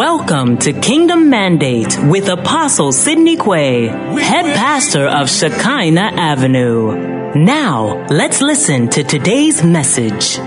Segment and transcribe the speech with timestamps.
[0.00, 7.34] Welcome to Kingdom Mandate with Apostle Sidney Quay, head pastor of Shekinah Avenue.
[7.34, 10.38] Now, let's listen to today's message.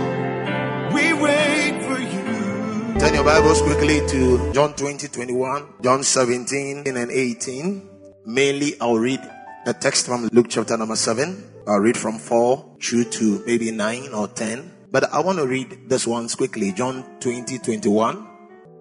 [0.92, 3.00] We wait for you.
[3.00, 7.90] Turn your Bibles quickly to John 20, 21, John 17 and 18.
[8.26, 9.22] Mainly, I'll read
[9.68, 11.62] a text from Luke chapter number 7.
[11.68, 14.72] I'll read from 4 through to maybe 9 or 10.
[14.90, 16.72] But I want to read this ones quickly.
[16.72, 18.33] John 20, 21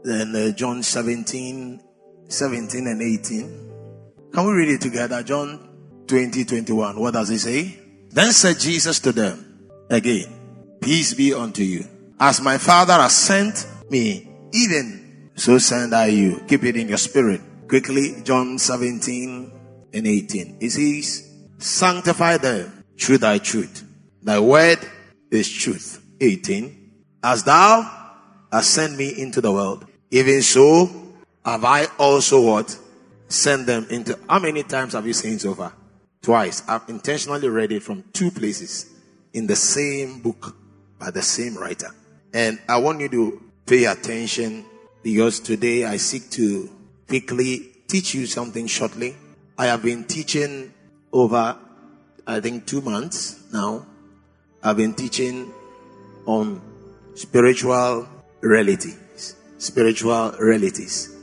[0.04, 1.80] then uh, John 17,
[2.28, 3.72] 17 and 18.
[4.32, 5.22] Can we read it together?
[5.22, 5.68] John
[6.06, 6.98] 20, 21.
[6.98, 7.78] What does it say?
[8.10, 11.84] Then said Jesus to them again, Peace be unto you.
[12.18, 16.40] As my Father has sent me, even so send I you.
[16.48, 17.40] Keep it in your spirit.
[17.68, 19.52] Quickly, John 17
[19.94, 20.58] and 18.
[20.60, 23.84] It says, Sanctify them through thy truth.
[24.22, 24.78] Thy word
[25.30, 26.04] is truth.
[26.20, 27.04] 18.
[27.22, 27.88] As thou
[28.50, 30.90] hast sent me into the world, even so,
[31.42, 32.78] have I also what?
[33.28, 34.18] Sent them into.
[34.28, 35.72] How many times have you seen so far?
[36.20, 36.62] Twice.
[36.68, 38.92] I've intentionally read it from two places
[39.32, 40.54] in the same book
[40.98, 41.88] by the same writer.
[42.34, 44.66] And I want you to pay attention
[45.02, 46.68] because today I seek to
[47.08, 49.16] quickly teach you something shortly.
[49.56, 50.74] I have been teaching
[51.10, 51.56] over,
[52.26, 53.86] I think, two months now.
[54.62, 55.50] I've been teaching
[56.26, 56.60] on
[57.14, 58.06] spiritual
[58.42, 58.92] reality
[59.62, 61.14] spiritual realities.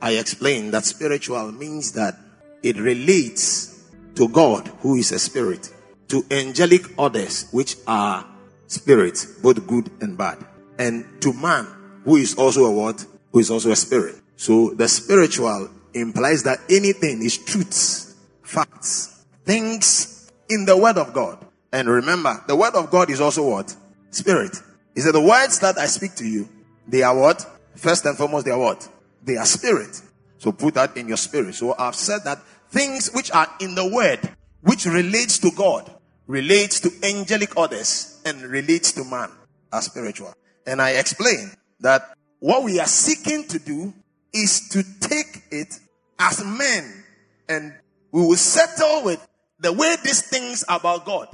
[0.00, 2.14] I explained that spiritual means that
[2.62, 3.82] it relates
[4.14, 5.72] to God, who is a spirit,
[6.08, 8.24] to angelic orders, which are
[8.68, 10.38] spirits, both good and bad,
[10.78, 11.66] and to man,
[12.04, 13.04] who is also a what?
[13.32, 14.14] Who is also a spirit.
[14.36, 21.44] So the spiritual implies that anything is truths, facts, things in the word of God.
[21.72, 23.74] And remember, the word of God is also what?
[24.10, 24.56] Spirit.
[24.94, 26.48] He said, the words that I speak to you,
[26.86, 27.44] they are what?
[27.76, 28.88] First and foremost, they are what?
[29.22, 30.00] They are spirit.
[30.38, 31.54] So put that in your spirit.
[31.54, 32.40] So I've said that
[32.70, 34.20] things which are in the word,
[34.62, 35.90] which relates to God,
[36.26, 39.30] relates to angelic orders, and relates to man,
[39.72, 40.32] are spiritual.
[40.66, 43.94] And I explain that what we are seeking to do
[44.32, 45.78] is to take it
[46.18, 47.04] as men
[47.48, 47.74] and
[48.10, 49.26] we will settle with
[49.60, 51.28] the way these things about God,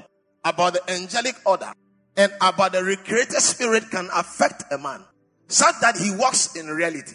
[0.44, 1.72] about the angelic order,
[2.16, 5.02] and about the recreated spirit can affect a man
[5.52, 7.14] such that he walks in reality,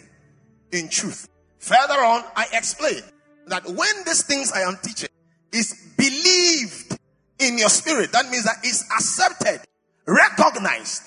[0.70, 1.28] in truth.
[1.58, 3.02] Further on, I explain
[3.48, 5.08] that when these things I am teaching
[5.52, 6.98] is believed
[7.40, 9.60] in your spirit, that means that it's accepted,
[10.06, 11.02] recognized,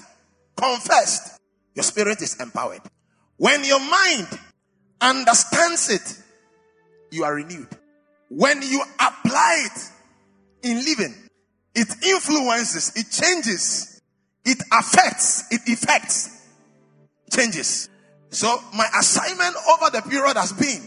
[0.57, 1.39] confessed,
[1.73, 2.81] your spirit is empowered.
[3.37, 4.27] When your mind
[4.99, 6.17] understands it,
[7.11, 7.69] you are renewed.
[8.29, 11.15] When you apply it in living,
[11.75, 14.01] it influences, it changes,
[14.43, 16.40] it affects, it affects
[17.31, 17.89] changes.
[18.29, 20.81] So my assignment over the period has been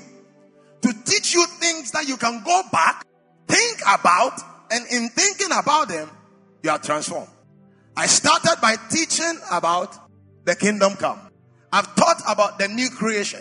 [0.83, 3.07] to teach you things that you can go back,
[3.49, 4.41] think about,
[4.71, 6.11] and in thinking about them,
[6.63, 7.29] you are transformed.
[7.97, 9.97] I started by teaching about
[10.45, 11.21] the kingdom come.
[11.73, 13.41] I've taught about the new creation.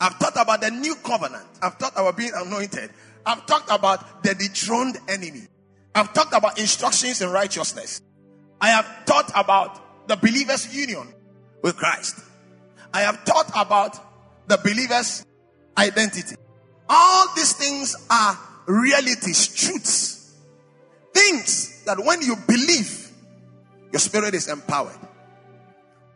[0.00, 1.44] I've taught about the new covenant.
[1.62, 2.90] I've taught about being anointed.
[3.24, 5.42] I've talked about the dethroned enemy.
[5.94, 8.00] I've talked about instructions in righteousness.
[8.60, 11.12] I have taught about the believer's union
[11.62, 12.18] with Christ.
[12.92, 13.98] I have taught about
[14.48, 15.24] the believer's
[15.76, 16.36] identity.
[16.88, 20.34] All these things are realities, truths,
[21.12, 23.10] things that when you believe,
[23.92, 24.98] your spirit is empowered.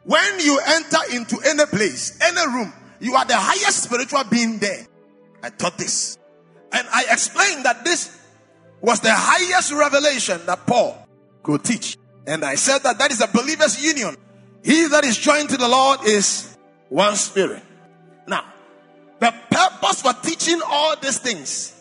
[0.05, 4.87] When you enter into any place, any room, you are the highest spiritual being there.
[5.43, 6.19] I taught this.
[6.73, 8.21] And I explained that this
[8.81, 11.07] was the highest revelation that Paul
[11.43, 11.97] could teach.
[12.27, 14.17] And I said that that is a believer's union.
[14.65, 16.57] He that is joined to the Lord is
[16.89, 17.63] one spirit.
[18.27, 18.45] Now,
[19.21, 21.79] the purpose for teaching all these things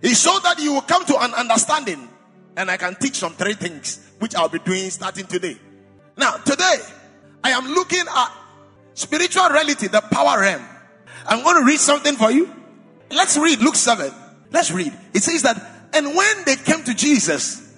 [0.00, 2.08] is so that you will come to an understanding.
[2.56, 5.58] And I can teach some three things, which I'll be doing starting today.
[6.16, 6.76] Now, today,
[7.44, 8.32] I am looking at
[8.94, 10.64] spiritual reality, the power realm.
[11.26, 12.50] I'm going to read something for you.
[13.10, 14.10] Let's read Luke 7.
[14.50, 14.92] Let's read.
[15.12, 17.76] It says that, and when they came to Jesus,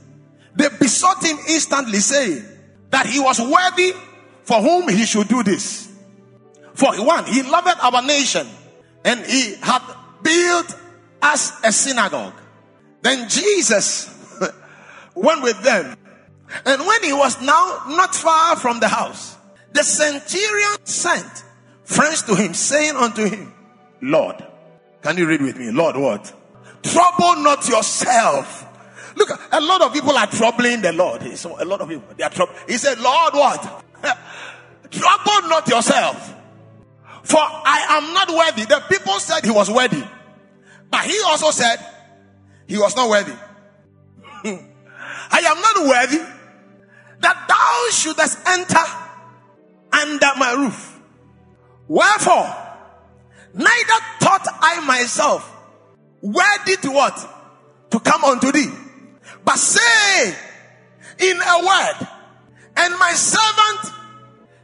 [0.54, 2.44] they besought him instantly, saying
[2.90, 3.92] that he was worthy
[4.44, 5.90] for whom he should do this.
[6.74, 8.46] For one, he loved our nation
[9.04, 9.82] and he had
[10.22, 10.74] built
[11.20, 12.34] us a synagogue.
[13.02, 14.08] Then Jesus
[15.14, 15.96] went with them.
[16.64, 19.36] And when he was now not far from the house,
[19.72, 21.44] the centurion sent
[21.84, 23.52] friends to him, saying unto him,
[24.00, 24.44] Lord,
[25.02, 25.70] can you read with me?
[25.70, 26.32] Lord, what?
[26.82, 28.68] Trouble not yourself.
[29.16, 31.22] Look, a lot of people are troubling the Lord.
[31.36, 32.54] So a lot of people, they are trouble.
[32.66, 33.81] He said, Lord, what?
[34.90, 36.34] Trouble not yourself.
[37.22, 38.64] For I am not worthy.
[38.64, 40.02] The people said he was worthy.
[40.90, 41.78] But he also said
[42.66, 43.32] he was not worthy.
[44.44, 46.18] I am not worthy
[47.20, 48.84] that thou shouldest enter
[49.92, 51.00] under my roof.
[51.88, 52.54] Wherefore,
[53.54, 55.48] neither thought I myself
[56.20, 57.28] worthy to what?
[57.90, 58.70] To come unto thee.
[59.44, 60.36] But say
[61.18, 62.08] in a word,
[62.76, 63.94] and my servant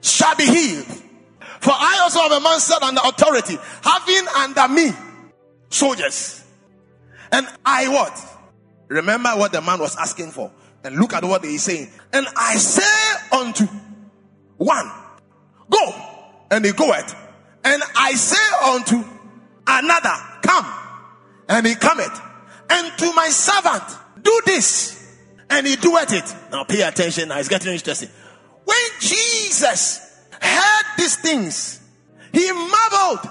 [0.00, 0.86] shall be healed.
[1.60, 4.90] For I also have a man set under authority, having under me
[5.70, 6.44] soldiers.
[7.32, 8.18] And I what?
[8.88, 10.50] Remember what the man was asking for.
[10.84, 11.90] And look at what he's saying.
[12.12, 13.66] And I say unto
[14.56, 14.90] one,
[15.68, 15.94] go.
[16.50, 17.14] And he goeth.
[17.64, 19.04] And I say unto
[19.66, 20.66] another, come.
[21.48, 22.20] And he cometh.
[22.70, 23.84] And to my servant,
[24.22, 24.97] do this.
[25.50, 26.34] And he doeth it.
[26.50, 27.28] Now pay attention.
[27.28, 28.10] Now it's getting interesting.
[28.64, 30.00] When Jesus
[30.40, 31.80] heard these things,
[32.32, 33.30] he marveled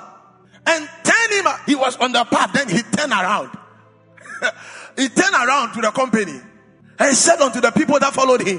[0.65, 1.53] and turned him.
[1.65, 2.53] He was on the path.
[2.53, 3.51] Then he turned around.
[4.97, 6.39] he turned around to the company
[6.99, 8.57] and said unto the people that followed him,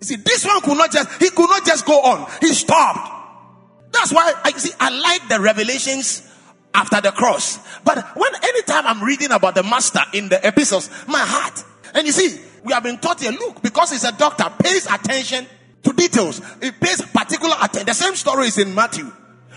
[0.00, 2.30] you see, this one could not just, he could not just go on.
[2.40, 3.18] He stopped.
[3.92, 6.26] That's why I see, I like the revelations
[6.72, 7.58] after the cross.
[7.84, 11.64] But when anytime I'm reading about the master in the epistles, my heart,
[11.94, 15.46] and you see, we have been taught here, look, because he's a doctor, pays attention
[15.82, 16.40] to details.
[16.62, 17.86] He pays particular attention.
[17.86, 19.10] The same story is in Matthew.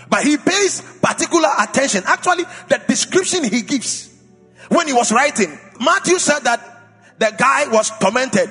[0.08, 2.02] But he pays particular attention.
[2.06, 4.10] Actually, the description he gives
[4.68, 6.60] when he was writing, Matthew said that
[7.18, 8.50] the guy was tormented,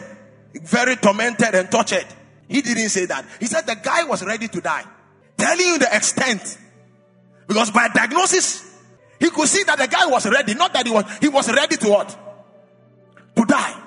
[0.53, 2.05] very tormented and tortured.
[2.47, 3.25] He didn't say that.
[3.39, 4.83] He said the guy was ready to die.
[5.37, 6.57] Telling you the extent.
[7.47, 8.79] Because by diagnosis,
[9.19, 10.53] he could see that the guy was ready.
[10.53, 12.17] Not that he was, he was ready to what?
[13.35, 13.82] To die.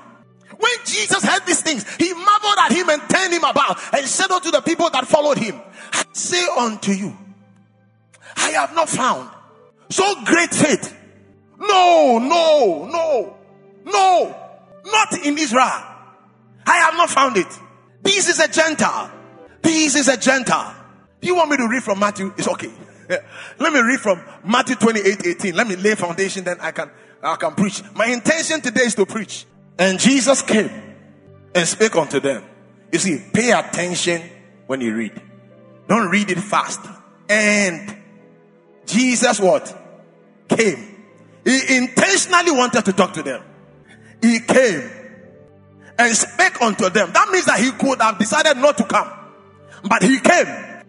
[0.59, 4.31] When Jesus heard these things, he marveled at him and turned him about and said
[4.31, 5.61] unto the people that followed him,
[5.93, 7.17] I say unto you,
[8.37, 9.31] I have not found
[9.91, 10.97] so great faith.
[11.59, 13.37] No, no, no,
[13.85, 14.37] no,
[14.85, 15.83] not in Israel.
[16.67, 17.47] I have not found it.
[18.03, 19.11] This is a Gentile.
[19.63, 20.75] This is a Gentile.
[21.21, 22.33] Do you want me to read from Matthew?
[22.37, 22.71] It's okay.
[23.59, 25.55] Let me read from Matthew 28 18.
[25.55, 26.91] Let me lay foundation, then I can
[27.23, 27.83] I can preach.
[27.95, 29.47] My intention today is to preach.
[29.79, 30.71] And Jesus came
[31.55, 32.45] and spake unto them.
[32.93, 34.23] You see, pay attention
[34.67, 35.21] when you read.
[35.89, 36.81] Don't read it fast.
[37.29, 37.97] And
[38.87, 39.75] Jesus what?
[40.49, 40.95] Came.
[41.45, 43.43] He intentionally wanted to talk to them.
[44.23, 44.91] He came
[45.99, 47.13] and spake unto them.
[47.13, 49.13] That means that he could have decided not to come.
[49.89, 50.83] But he came,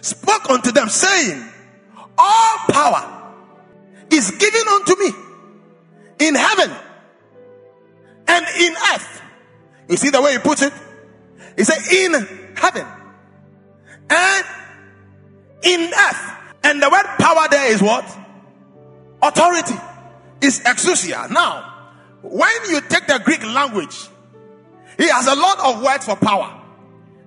[0.00, 1.44] spoke unto them, saying,
[2.16, 3.32] All power
[4.10, 5.10] is given unto me
[6.20, 6.70] in heaven
[8.34, 9.22] and in earth.
[9.88, 10.72] You see the way he puts it?
[11.56, 12.12] He said, In
[12.56, 12.86] heaven
[14.10, 14.44] and
[15.62, 16.30] in earth.
[16.64, 18.04] And the word power there is what?
[19.22, 19.74] Authority.
[20.40, 21.30] Is exousia.
[21.30, 21.88] Now,
[22.22, 24.08] when you take the Greek language,
[24.98, 26.60] he has a lot of words for power.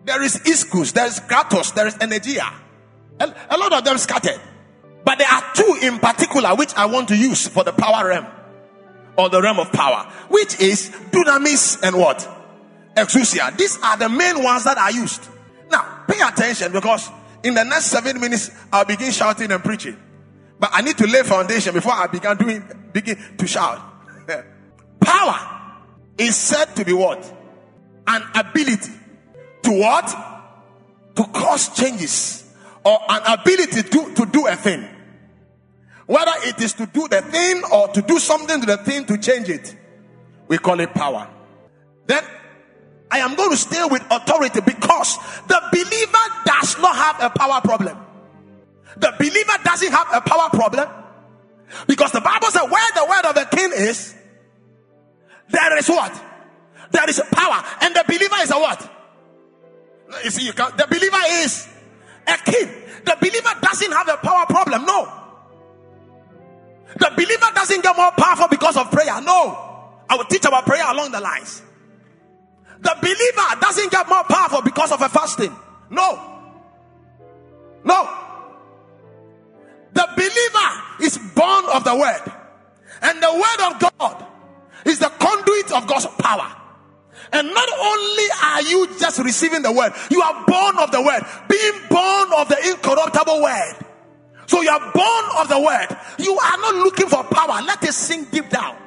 [0.06, 2.54] There is ischus, there is kratos, there is energia.
[3.20, 4.40] A lot of them scattered.
[5.04, 8.28] But there are two in particular which I want to use for the power realm
[9.18, 12.28] or the realm of power, which is dunamis and what?
[12.96, 13.56] Exousia.
[13.58, 15.28] These are the main ones that are used.
[15.70, 17.10] Now, pay attention because
[17.44, 19.98] in the next seven minutes, I'll begin shouting and preaching.
[20.60, 23.80] But I need to lay foundation before I begin doing, begin to shout.
[25.00, 25.58] power
[26.18, 27.32] is said to be what?
[28.08, 28.92] An ability
[29.64, 30.08] to what?
[31.16, 32.54] To cause changes
[32.84, 34.88] or an ability to, to do a thing.
[36.08, 39.18] Whether it is to do the thing or to do something to the thing to
[39.18, 39.76] change it,
[40.48, 41.30] we call it power.
[42.06, 42.24] Then
[43.12, 47.62] I am going to stay with authority because the believer does not have a power
[47.62, 47.98] problem.
[48.96, 50.90] The believer doesn't have a power problem
[51.88, 54.16] because the Bible says where the word of the king is,
[55.50, 56.24] there is what?
[56.92, 57.64] There is power.
[57.82, 58.94] And the believer is a what?
[60.24, 61.68] You see, you can, the believer is
[62.26, 62.70] a king.
[63.04, 64.86] The believer doesn't have a power problem.
[64.86, 65.27] No.
[66.98, 69.22] The believer doesn't get more powerful because of prayer.
[69.22, 69.64] No.
[70.10, 71.62] I will teach about prayer along the lines.
[72.80, 75.56] The believer doesn't get more powerful because of a fasting.
[75.90, 76.38] No.
[77.84, 78.10] No.
[79.94, 82.34] The believer is born of the word.
[83.02, 84.26] And the word of God
[84.86, 86.52] is the conduit of God's power.
[87.32, 91.24] And not only are you just receiving the word, you are born of the word,
[91.50, 93.87] being born of the incorruptible word.
[94.48, 95.88] So you are born of the word.
[96.18, 97.62] You are not looking for power.
[97.62, 98.78] Let it sink deep down.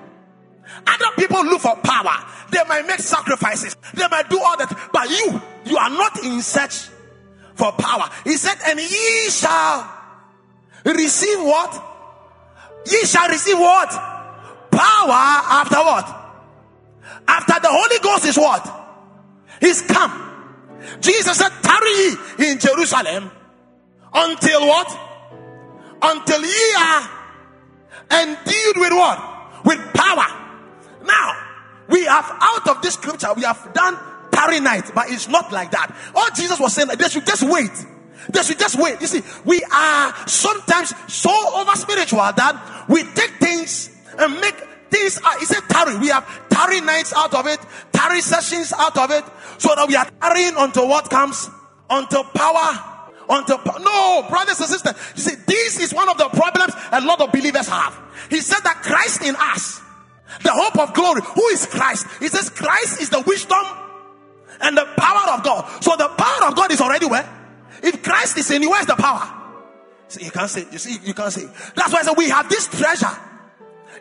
[0.87, 2.27] Other people look for power.
[2.51, 3.77] They might make sacrifices.
[3.95, 4.91] They might do all that.
[4.93, 6.89] But you, you are not in search
[7.55, 8.09] for power.
[8.25, 9.89] He said, and ye shall
[10.85, 11.85] receive what?
[12.87, 13.91] Ye shall receive what?
[14.71, 16.17] Power after what?
[17.29, 18.67] After the Holy Ghost is what?
[19.61, 20.27] He's come.
[21.01, 23.31] Jesus said, tarry in Jerusalem
[24.15, 25.10] until what?
[26.03, 27.11] Until ye are
[28.11, 29.65] endued with what?
[29.65, 30.27] With power.
[31.05, 31.47] Now,
[31.89, 33.99] we have out of this scripture, we have done
[34.31, 35.95] tarry night, but it's not like that.
[36.15, 37.71] All Jesus was saying, they should just wait.
[38.33, 39.01] They should just wait.
[39.01, 44.57] You see, we are sometimes so over spiritual that we take things and make
[44.91, 45.19] things.
[45.23, 45.99] Uh, he said tarry.
[45.99, 47.59] We have tarry nights out of it,
[47.93, 49.25] tarry sessions out of it,
[49.59, 51.49] so that we are tarrying until what comes,
[51.89, 52.90] until power
[53.31, 54.95] until no brothers and sisters.
[55.17, 57.99] You see this is one of the problems a lot of believers have.
[58.29, 59.81] He said that christ in us
[60.43, 61.23] the hope of glory.
[61.23, 62.07] Who is christ?
[62.19, 63.65] He says christ is the wisdom
[64.61, 65.83] and the power of god.
[65.83, 67.29] So the power of god is already where?
[67.83, 69.23] If christ is in you where's the power?
[70.09, 71.47] See you can't say you see you can't say.
[71.77, 73.17] That's why I said we have this treasure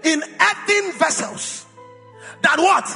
[0.04, 1.66] in earthen vessels
[2.42, 2.88] that what?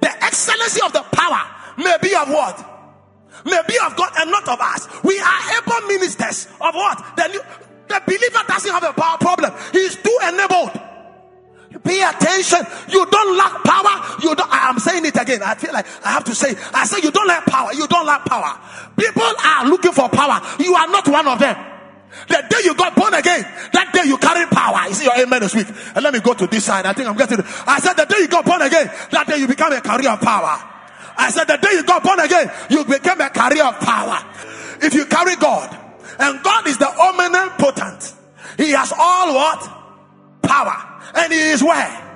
[0.00, 1.40] The excellency of the power
[1.78, 2.71] may be of what
[3.44, 4.88] may be of God and not of us.
[5.02, 7.16] We are able ministers of what?
[7.16, 7.42] The, new,
[7.88, 9.52] the believer doesn't have a power problem.
[9.72, 10.80] He's too enabled.
[11.84, 12.60] Pay attention.
[12.90, 14.18] You don't lack power.
[14.22, 14.50] You don't.
[14.52, 15.42] I am saying it again.
[15.42, 16.54] I feel like I have to say.
[16.72, 17.72] I say you don't lack power.
[17.72, 18.60] You don't lack power.
[18.96, 20.40] People are looking for power.
[20.60, 21.56] You are not one of them.
[22.28, 24.86] The day you got born again, that day you carry power.
[24.88, 25.66] You see your amen this week.
[25.94, 26.84] And let me go to this side.
[26.84, 27.40] I think I'm getting.
[27.66, 30.20] I said the day you got born again, that day you become a carrier of
[30.20, 30.71] power.
[31.16, 34.18] I said the day you got born again, you became a carrier of power.
[34.80, 35.78] If you carry God,
[36.18, 38.14] and God is the omnipotent,
[38.56, 39.70] He has all what?
[40.42, 41.00] Power.
[41.14, 42.10] And He is where?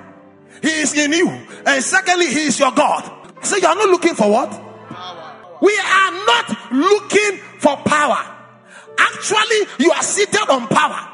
[0.61, 1.29] He is in you.
[1.65, 3.11] And secondly, He is your God.
[3.43, 4.51] So you are not looking for what?
[4.89, 5.33] Power.
[5.61, 8.33] We are not looking for power.
[8.97, 11.07] Actually, you are seated on power.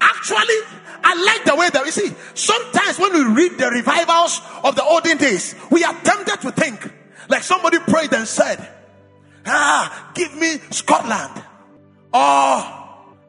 [0.00, 0.54] Actually,
[1.02, 2.12] I like the way that you see.
[2.34, 6.90] Sometimes when we read the revivals of the olden days, we are tempted to think
[7.28, 8.68] like somebody prayed and said,
[9.46, 11.42] Ah, give me Scotland
[12.12, 12.62] or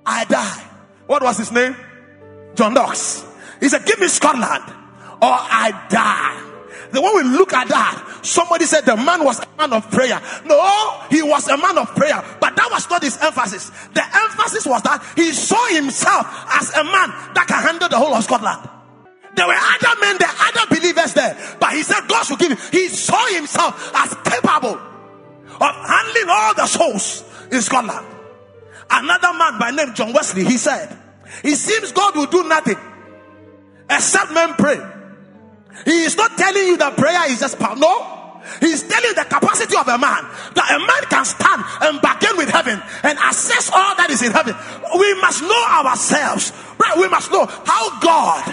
[0.05, 0.63] I die.
[1.07, 1.75] What was his name?
[2.55, 3.25] John Knox.
[3.59, 4.63] He said, Give me Scotland
[5.21, 6.41] or I die.
[6.91, 10.21] The when we look at that, somebody said the man was a man of prayer.
[10.45, 13.69] No, he was a man of prayer, but that was not his emphasis.
[13.93, 18.13] The emphasis was that he saw himself as a man that can handle the whole
[18.13, 18.69] of Scotland.
[19.35, 21.57] There were other men, there other believers there.
[21.59, 22.57] But he said God should give him.
[22.71, 28.05] He saw himself as capable of handling all the souls in Scotland.
[28.89, 30.97] Another man by name John Wesley, he said,
[31.43, 32.77] It seems God will do nothing
[33.89, 34.79] except men pray.
[35.83, 37.75] He is not telling you that prayer is just power.
[37.75, 38.14] No.
[38.59, 40.23] He's telling the capacity of a man
[40.55, 44.31] that a man can stand and bargain with heaven and assess all that is in
[44.31, 44.55] heaven.
[44.97, 46.51] We must know ourselves.
[46.77, 46.97] Right?
[46.97, 48.43] We must know how God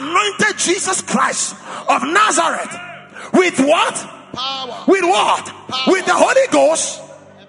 [0.00, 1.54] anointed Jesus Christ
[1.88, 2.74] of Nazareth
[3.32, 3.94] with what?
[4.32, 4.84] Power.
[4.86, 5.46] With what?
[5.68, 5.92] Power.
[5.92, 7.07] With the Holy Ghost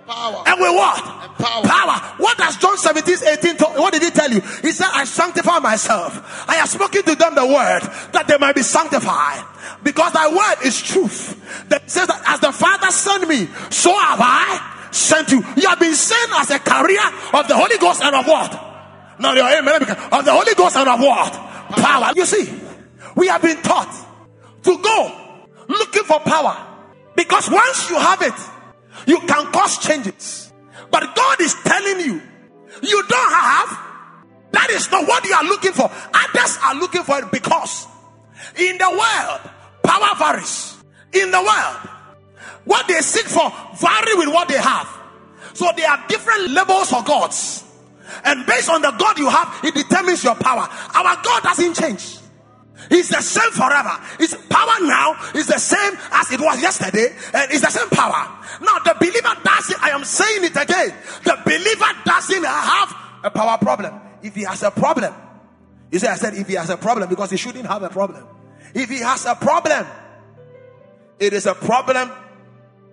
[0.10, 0.44] Power.
[0.48, 1.20] and with what?
[1.38, 1.64] power.
[1.64, 2.16] Power.
[2.18, 4.42] What does John 17, 18 talk, What did he tell you?
[4.42, 6.50] He said, I sanctify myself.
[6.50, 7.82] I have spoken to them the word
[8.14, 9.46] that they might be sanctified.
[9.84, 11.38] Because thy word is truth.
[11.70, 15.44] That says that as the Father sent me, so have I sent you.
[15.56, 18.52] You have been sent as a carrier of the Holy Ghost and of what?
[19.20, 19.84] Now your amen.
[19.84, 21.34] Of the Holy Ghost and of what?
[21.34, 22.14] Power.
[22.16, 22.52] You see,
[23.16, 23.94] we have been taught
[24.64, 26.66] to go looking for power.
[27.16, 28.34] Because once you have it,
[29.06, 30.52] you can cause changes.
[30.92, 32.22] But God is telling you,
[32.82, 33.78] you don't have.
[34.52, 35.90] That is not what you are looking for.
[36.14, 37.88] Others are looking for it because
[38.58, 39.52] in the world,
[39.84, 40.76] power varies.
[41.14, 41.90] In the world,
[42.66, 44.88] what they seek for vary with what they have.
[45.54, 47.64] So there are different levels of gods.
[48.24, 50.68] And based on the God you have, it determines your power.
[50.94, 52.19] Our God doesn't change.
[52.88, 53.92] He's the same forever.
[54.18, 58.38] His power now is the same as it was yesterday, and it's the same power.
[58.62, 60.94] Now, the believer doesn't, I am saying it again,
[61.24, 64.00] the believer doesn't have a power problem.
[64.24, 65.14] If he has a problem,
[65.92, 68.26] you see, I said if he has a problem because he shouldn't have a problem.
[68.74, 69.86] If he has a problem,
[71.20, 72.12] it is a problem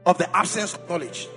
[0.05, 1.29] of the absence of knowledge.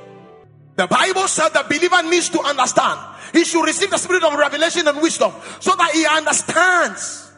[0.76, 3.00] The Bible said the believer needs to understand.
[3.34, 7.29] He should receive the spirit of revelation and wisdom so that he understands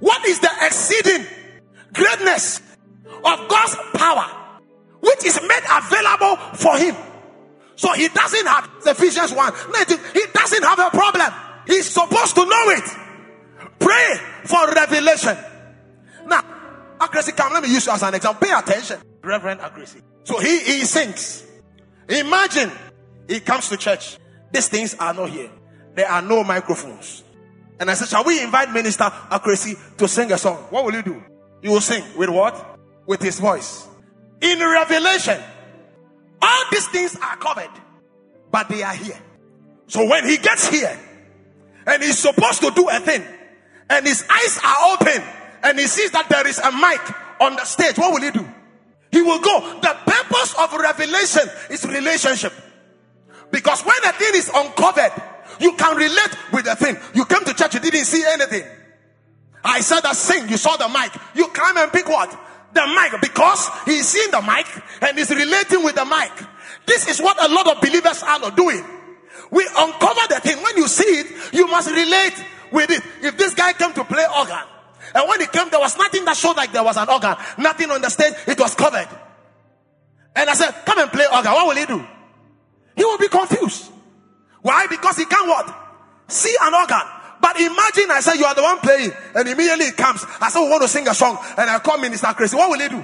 [0.00, 1.26] what is the exceeding
[1.92, 2.60] greatness
[3.06, 4.26] of God's power,
[5.00, 6.96] which is made available for him.
[7.76, 9.52] So he doesn't have Ephesians 1.
[10.14, 11.32] He doesn't have a problem.
[11.66, 12.84] He's supposed to know it.
[13.78, 15.36] Pray for revelation.
[16.26, 16.42] Now,
[16.98, 18.46] Akresi, come, let me use you as an example.
[18.46, 19.00] Pay attention.
[19.22, 20.02] Reverend Akresi.
[20.24, 21.46] So he, he sings.
[22.08, 22.70] Imagine
[23.28, 24.18] he comes to church.
[24.52, 25.50] These things are not here.
[25.94, 27.24] there are no microphones.
[27.80, 30.56] And I said, Shall we invite Minister Akresi to sing a song?
[30.68, 31.24] What will you do?
[31.62, 32.78] You will sing with what?
[33.06, 33.88] With his voice.
[34.42, 35.42] In Revelation,
[36.40, 37.70] all these things are covered,
[38.50, 39.18] but they are here.
[39.86, 40.96] So when he gets here
[41.86, 43.24] and he's supposed to do a thing
[43.88, 45.22] and his eyes are open
[45.62, 47.00] and he sees that there is a mic
[47.40, 48.46] on the stage, what will he do?
[49.10, 49.80] He will go.
[49.80, 52.52] The purpose of revelation is relationship.
[53.50, 55.12] Because when a thing is uncovered,
[55.60, 56.96] you can relate with the thing.
[57.14, 58.64] You came to church, you didn't see anything.
[59.62, 61.12] I said that sing, you saw the mic.
[61.34, 62.30] You climb and pick what?
[62.72, 64.66] The mic because he's seeing the mic
[65.02, 66.32] and he's relating with the mic.
[66.86, 68.84] This is what a lot of believers are not doing.
[69.50, 70.62] We uncover the thing.
[70.62, 73.02] When you see it, you must relate with it.
[73.22, 74.62] If this guy came to play organ,
[75.14, 77.34] and when he came, there was nothing that showed like there was an organ.
[77.58, 78.34] Nothing on the stage.
[78.46, 79.08] It was covered.
[80.36, 81.52] And I said, come and play organ.
[81.52, 82.06] What will he do?
[82.94, 83.90] He will be confused.
[84.62, 84.86] Why?
[84.88, 85.74] Because he can't what?
[86.28, 87.02] See an organ.
[87.40, 90.24] But imagine I say you are the one playing and immediately it comes.
[90.40, 92.54] I say we want to sing a song and I call Minister Chris.
[92.54, 93.02] What will he do?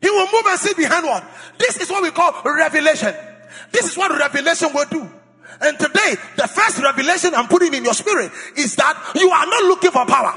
[0.00, 1.24] He will move and sit behind what?
[1.58, 3.14] This is what we call revelation.
[3.72, 5.10] This is what revelation will do.
[5.60, 9.64] And today, the first revelation I'm putting in your spirit is that you are not
[9.64, 10.32] looking for power.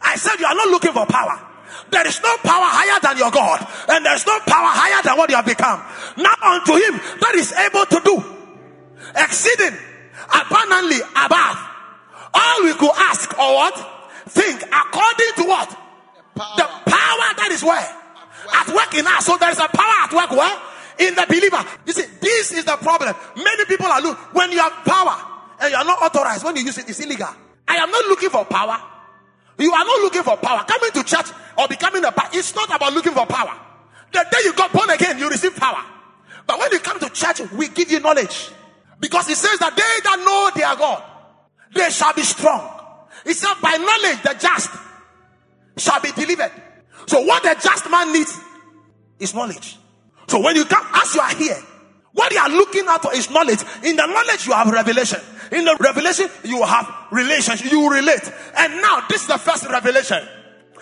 [0.00, 1.51] I said you are not looking for power.
[1.90, 5.16] There is no power higher than your God, and there is no power higher than
[5.16, 5.80] what you have become.
[6.16, 8.16] Now unto him that is able to do
[9.16, 9.76] exceeding
[10.32, 11.58] abundantly above
[12.34, 13.76] all we could ask or what
[14.28, 15.68] think according to what
[16.34, 16.56] power.
[16.56, 17.88] the power that is where
[18.54, 19.26] at work in us.
[19.26, 20.56] So there is a power at work where
[20.98, 21.64] in the believer.
[21.86, 23.14] You see, this is the problem.
[23.36, 25.16] Many people are look when you have power
[25.60, 26.44] and you are not authorized.
[26.44, 27.28] When you use it, it's illegal.
[27.68, 28.80] I am not looking for power.
[29.62, 30.64] You are not looking for power.
[30.64, 31.26] Coming to church
[31.56, 33.58] or becoming a pastor, it's not about looking for power.
[34.12, 35.84] The day you got born again, you receive power.
[36.46, 38.50] But when you come to church, we give you knowledge.
[38.98, 41.02] Because it says that they that know their God,
[41.74, 42.80] they shall be strong.
[43.24, 44.70] It said by knowledge the just
[45.76, 46.52] shall be delivered.
[47.06, 48.38] So what the just man needs
[49.18, 49.78] is knowledge.
[50.26, 51.58] So when you come, as you are here,
[52.12, 53.60] what you are looking out for is knowledge.
[53.84, 55.20] In the knowledge, you have revelation.
[55.52, 57.70] In the revelation, you have relationship.
[57.70, 58.32] You relate.
[58.56, 60.26] And now, this is the first revelation.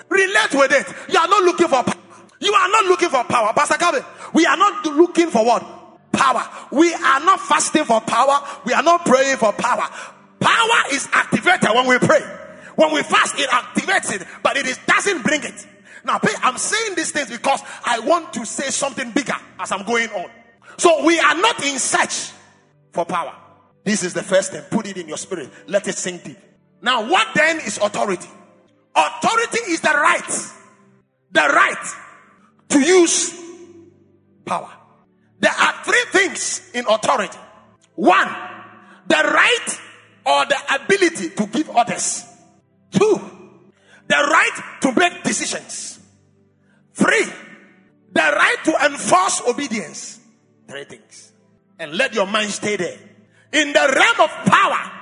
[0.08, 1.12] Relate with it.
[1.12, 2.02] You are not looking for power.
[2.40, 3.52] You are not looking for power.
[3.52, 5.62] Pastor Kabe, we are not looking for what?
[6.12, 6.48] Power.
[6.72, 8.40] We are not fasting for power.
[8.64, 9.88] We are not praying for power.
[10.38, 12.22] Power is activated when we pray.
[12.76, 15.66] When we fast, it activates it, but it is, doesn't bring it.
[16.04, 20.08] Now, I'm saying these things because I want to say something bigger as I'm going
[20.10, 20.30] on.
[20.78, 22.32] So we are not in search
[22.92, 23.34] for power.
[23.84, 24.62] This is the first thing.
[24.70, 25.50] Put it in your spirit.
[25.66, 26.38] Let it sink deep.
[26.82, 28.28] Now, what then is authority?
[28.94, 30.50] Authority is the right,
[31.30, 31.94] the right
[32.70, 33.38] to use
[34.44, 34.70] power.
[35.38, 37.38] There are three things in authority.
[37.94, 38.28] One,
[39.06, 39.80] the right
[40.26, 42.24] or the ability to give orders.
[42.90, 43.20] Two,
[44.08, 46.00] the right to make decisions.
[46.94, 47.24] Three,
[48.12, 50.20] the right to enforce obedience.
[50.68, 51.32] Three things.
[51.78, 52.98] And let your mind stay there.
[53.52, 54.92] In the realm of power,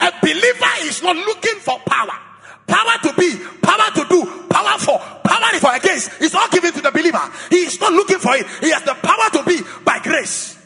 [0.00, 2.18] a believer is not looking for power.
[2.66, 6.10] Power to be, power to do, power for, power for against.
[6.20, 7.20] It's all given to the believer.
[7.48, 8.46] He is not looking for it.
[8.60, 10.56] He has the power to be by grace.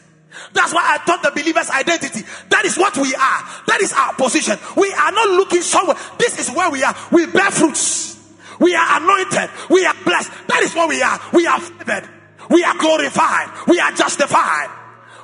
[0.51, 2.21] That's why I taught the believer's identity.
[2.49, 3.41] That is what we are.
[3.67, 4.57] That is our position.
[4.75, 5.97] We are not looking somewhere.
[6.19, 6.95] This is where we are.
[7.11, 8.19] We bear fruits.
[8.59, 9.49] We are anointed.
[9.69, 10.31] We are blessed.
[10.47, 11.19] That is what we are.
[11.33, 12.09] We are favored.
[12.49, 13.67] We are glorified.
[13.67, 14.82] We are justified.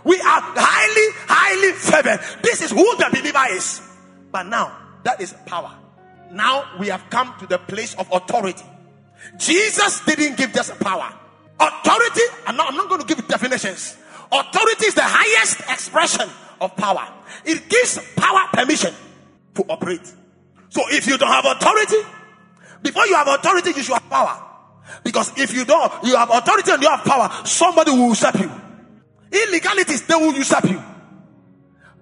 [0.10, 2.42] We are highly, highly favored.
[2.42, 3.80] This is who the believer is.
[4.32, 5.72] But now, that is power.
[6.32, 8.66] Now we have come to the place of authority.
[9.38, 11.14] Jesus didn't give us power.
[11.60, 13.98] Authority, I'm not, I'm not going to give definitions.
[14.32, 16.28] Authority is the highest expression
[16.60, 17.08] of power.
[17.46, 18.96] It gives power permission
[19.54, 20.12] to operate.
[20.70, 22.02] So if you don't have authority,
[22.82, 24.44] before you have authority, you should have power.
[25.04, 28.52] Because if you don't, you have authority and you have power, somebody will usurp you.
[29.32, 30.82] Illegalities, they will usurp you.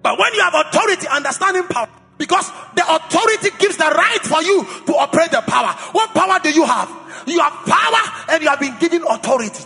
[0.02, 1.88] But when you have authority, understanding power,
[2.18, 5.72] because the authority gives the right for you to operate the power.
[5.92, 6.88] What power do you have?
[7.26, 9.64] You have power and you have been given authority.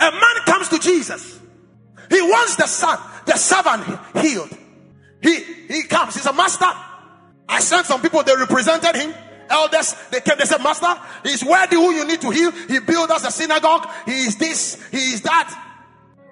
[0.00, 1.40] A man comes to Jesus.
[2.10, 3.84] He wants the son, the servant
[4.20, 4.50] healed.
[5.22, 6.14] He he comes.
[6.14, 6.70] He's a master.
[7.48, 8.22] I sent some people.
[8.22, 9.14] They represented him.
[9.48, 10.36] Elders, they came.
[10.38, 12.50] They said, "Master, he's worthy who you need to heal.
[12.50, 13.88] He built us a synagogue.
[14.04, 14.82] He is this.
[14.90, 15.63] He is that."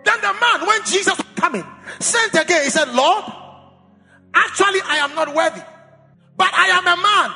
[0.05, 1.65] Then the man, when Jesus was coming,
[2.01, 2.65] sent again.
[2.65, 3.25] He said, "Lord,
[4.35, 5.63] actually, I am not worthy,
[6.37, 7.33] but I am a man."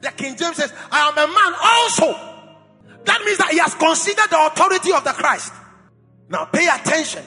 [0.00, 2.28] The King James says, "I am a man also."
[3.04, 5.52] That means that he has considered the authority of the Christ.
[6.28, 7.24] Now, pay attention.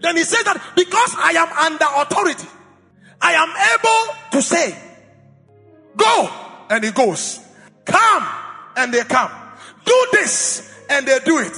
[0.00, 2.46] Then he says that because I am under authority,
[3.20, 4.76] I am able to say,
[5.96, 6.30] Go,
[6.70, 7.40] and he goes.
[7.84, 8.26] Come,
[8.76, 9.30] and they come.
[9.84, 11.56] Do this, and they do it.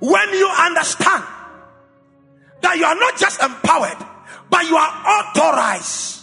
[0.00, 1.22] When you understand
[2.62, 4.06] that you are not just empowered,
[4.48, 6.22] but you are authorized,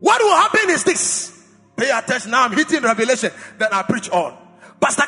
[0.00, 1.34] what will happen is this.
[1.76, 2.32] Pay attention.
[2.32, 4.36] Now I'm hitting revelation, then I preach on.
[4.80, 5.04] Pastor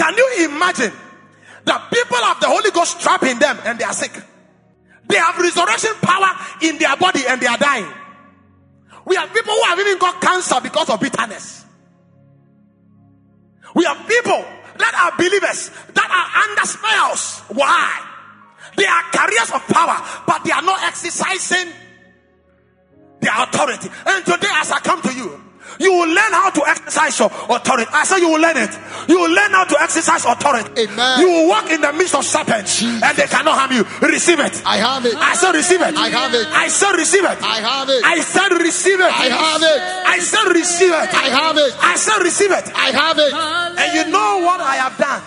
[0.00, 0.92] can you imagine
[1.64, 4.12] that people have the Holy Ghost trapped in them and they are sick?
[5.06, 6.30] They have resurrection power
[6.62, 7.86] in their body and they are dying.
[9.04, 11.64] We have people who have even got cancer because of bitterness.
[13.74, 14.42] We have people
[14.78, 17.40] that are believers that are under spells.
[17.56, 18.09] Why?
[18.76, 21.72] They are carriers of power, but they are not exercising
[23.20, 23.88] their authority.
[24.06, 25.40] And today, as I come to you,
[25.78, 27.88] you will learn how to exercise your authority.
[27.92, 28.70] I say you will learn it.
[29.08, 30.82] You will learn how to exercise authority.
[30.82, 31.20] Amen.
[31.20, 33.84] You will walk in the midst of serpents and they cannot harm you.
[34.06, 34.62] Receive it.
[34.66, 35.14] I have it.
[35.14, 35.96] I said receive it.
[35.96, 36.46] I have it.
[36.48, 37.38] I said receive it.
[37.42, 38.04] I have it.
[38.04, 39.12] I said receive it.
[39.12, 39.80] I have it.
[40.06, 41.14] I said receive it.
[41.14, 41.72] I have it.
[41.80, 42.72] I said receive it.
[42.74, 43.32] I have it.
[43.80, 45.22] And you know what I have done?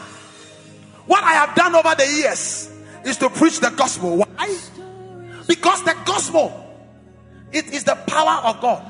[1.07, 2.69] What I have done over the years
[3.05, 4.17] is to preach the gospel.
[4.17, 4.59] Why?
[5.47, 6.63] Because the gospel
[7.53, 8.83] it is the power of God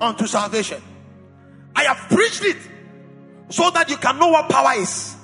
[0.00, 0.82] unto salvation.
[1.76, 2.56] I have preached it
[3.50, 5.14] so that you can know what power is.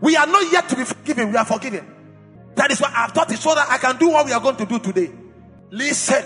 [0.00, 1.84] We are not yet to be forgiven, we are forgiven.
[2.54, 4.56] That is why I've taught it so that I can do what we are going
[4.56, 5.10] to do today.
[5.70, 6.24] Listen,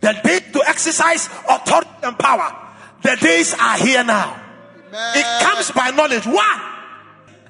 [0.00, 2.56] the day to exercise authority and power,
[3.02, 4.40] the days are here now.
[4.88, 5.18] Amen.
[5.18, 6.26] It comes by knowledge.
[6.26, 6.60] One,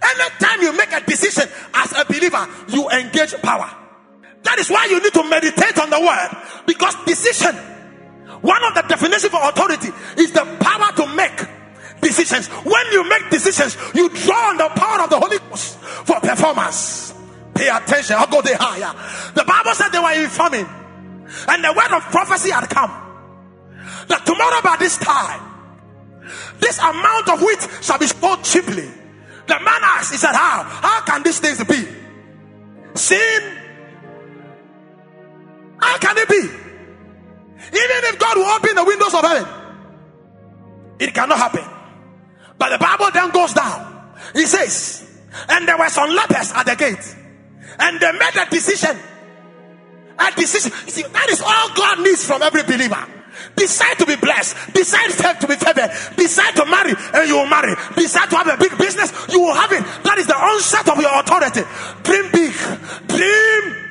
[0.02, 3.70] anytime you make a decision as a believer, you engage power.
[4.42, 7.54] That is why you need to meditate on the word because decision,
[8.40, 9.88] one of the definitions for authority
[10.20, 11.36] is the power to make
[12.00, 12.48] decisions.
[12.48, 17.14] When you make decisions, you draw on the power of the Holy Ghost for performance.
[17.54, 18.16] Pay attention.
[18.18, 18.92] I'll go there higher.
[19.34, 20.66] The Bible said they were in famine,
[21.48, 22.90] and the word of prophecy had come
[24.08, 25.40] that tomorrow by this time,
[26.58, 28.88] this amount of wheat shall be sold cheaply.
[29.46, 30.62] The man asked, he said, How?
[30.64, 31.86] How can these things be?
[32.94, 33.62] Sin
[35.82, 36.36] how can it be?
[36.36, 39.48] Even if God will open the windows of heaven,
[41.00, 41.64] it cannot happen.
[42.56, 44.14] But the Bible then goes down.
[44.32, 45.10] He says,
[45.48, 47.16] and there were some lepers at the gate,
[47.80, 48.96] and they made a decision.
[50.18, 50.70] A decision.
[50.88, 53.04] See, that is all God needs from every believer.
[53.56, 54.56] Decide to be blessed.
[54.72, 55.90] Decide to be favored.
[56.16, 57.74] Decide to marry and you will marry.
[57.94, 59.82] Decide to have a big business, you will have it.
[60.04, 61.62] That is the onset of your authority.
[62.02, 62.54] Dream big.
[63.08, 63.82] Dream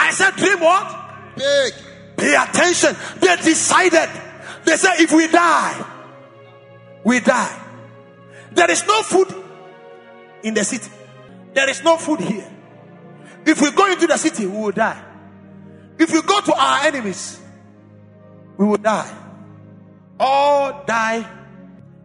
[0.00, 1.36] I said, dream what?
[1.36, 1.74] Big.
[2.16, 2.96] Pay attention.
[3.20, 4.08] They decided.
[4.64, 5.86] They said, if we die,
[7.04, 7.60] we die.
[8.52, 9.28] There is no food
[10.42, 10.90] in the city.
[11.54, 12.50] There is no food here.
[13.46, 15.02] If we go into the city, we will die.
[15.98, 17.40] If we go to our enemies,
[18.60, 19.10] we will die.
[20.20, 21.26] All die.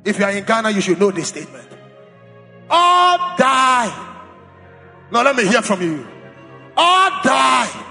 [0.05, 1.67] If you are in Ghana, you should know this statement.
[2.69, 3.91] All die.
[5.11, 6.07] Now let me hear from you.
[6.77, 7.83] All die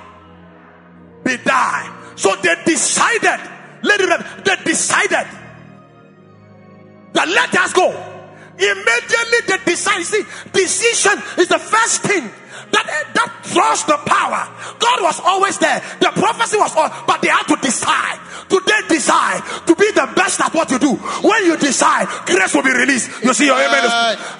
[1.22, 1.92] be die.
[2.16, 3.38] So they decided,
[3.83, 5.29] lady, they decided
[7.12, 7.90] that let us go.
[8.55, 10.07] Immediately they decided.
[10.07, 10.22] See,
[10.53, 12.31] decision is the first thing
[12.74, 14.42] that eh, that draws the power.
[14.82, 15.78] God was always there.
[16.00, 18.18] The prophecy was all, but they had to decide.
[18.50, 20.94] Today, decide to be the best at what you do.
[21.24, 23.10] When you decide, grace will be released.
[23.22, 23.88] You see your amen.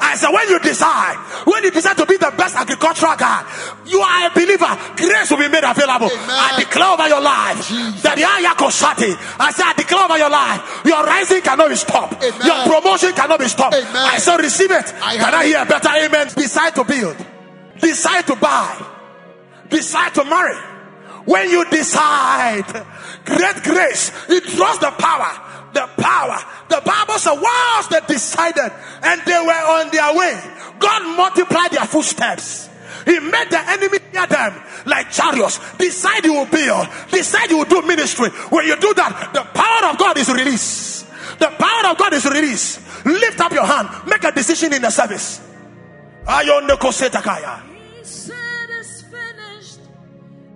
[0.01, 1.17] I said, when you decide,
[1.47, 3.43] when you decide to be the best agricultural guy,
[3.87, 4.71] you are a believer.
[4.97, 6.11] Grace will be made available.
[6.13, 6.29] Amen.
[6.29, 7.65] I declare over your life
[8.05, 9.17] that the Ayakoshati.
[9.41, 12.23] I say, I declare over your life, your rising cannot be stopped.
[12.23, 12.45] Amen.
[12.45, 13.75] Your promotion cannot be stopped.
[13.75, 13.89] Amen.
[13.97, 14.93] I say, receive it.
[15.03, 16.29] I Can I hear a better amen?
[16.37, 17.17] Decide to build.
[17.81, 18.87] Decide to buy.
[19.69, 20.57] Decide to marry.
[21.25, 22.67] When you decide,
[23.25, 25.41] great grace, it draws the power.
[25.73, 26.39] The power.
[26.69, 28.71] The Bible says, whilst they decided
[29.03, 30.41] and they were on their way,
[30.79, 32.69] God multiplied their footsteps.
[33.05, 35.59] He made the enemy near them like chariots.
[35.77, 36.87] Decide you will build.
[37.11, 38.29] Decide you will do ministry.
[38.29, 41.07] When you do that, the power of God is released.
[41.39, 42.81] The power of God is released.
[43.05, 43.89] Lift up your hand.
[44.07, 45.41] Make a decision in the service.
[46.27, 47.61] Ayonde kosetakaya.
[47.99, 49.81] He said it's finished,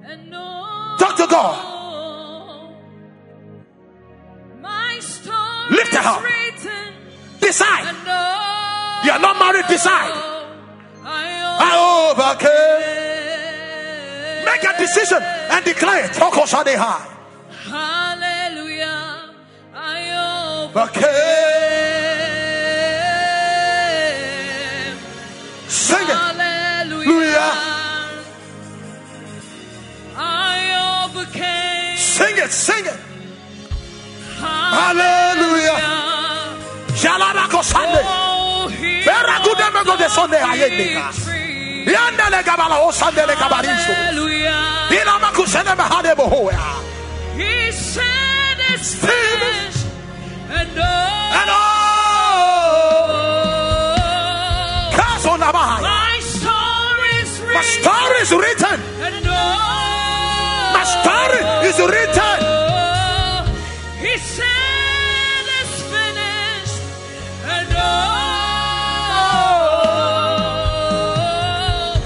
[0.04, 0.96] and no.
[0.98, 1.78] Talk to God.
[5.70, 6.22] Lift it up.
[7.40, 7.94] Decide.
[9.04, 10.12] You are not married, decide.
[11.04, 12.94] I overcame.
[14.44, 16.16] Make a decision and declare it.
[17.70, 19.30] Hallelujah.
[19.74, 21.67] I Overcame.
[32.18, 32.98] Sing it, sing it.
[34.42, 35.78] Hallelujah.
[36.98, 38.02] Jalabako Sunday.
[39.06, 39.14] De
[47.38, 49.86] He said it's finished.
[50.50, 50.82] And oh,
[51.54, 51.68] all.
[55.82, 57.54] My story is written.
[57.54, 58.97] My story is written.
[61.02, 62.38] Story is written.
[64.04, 66.80] He said it's finished.
[67.54, 67.68] And
[70.68, 72.00] oh,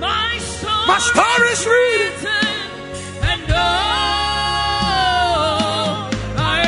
[0.00, 2.54] my story, My story is written.
[3.30, 3.56] And oh,
[6.36, 6.60] I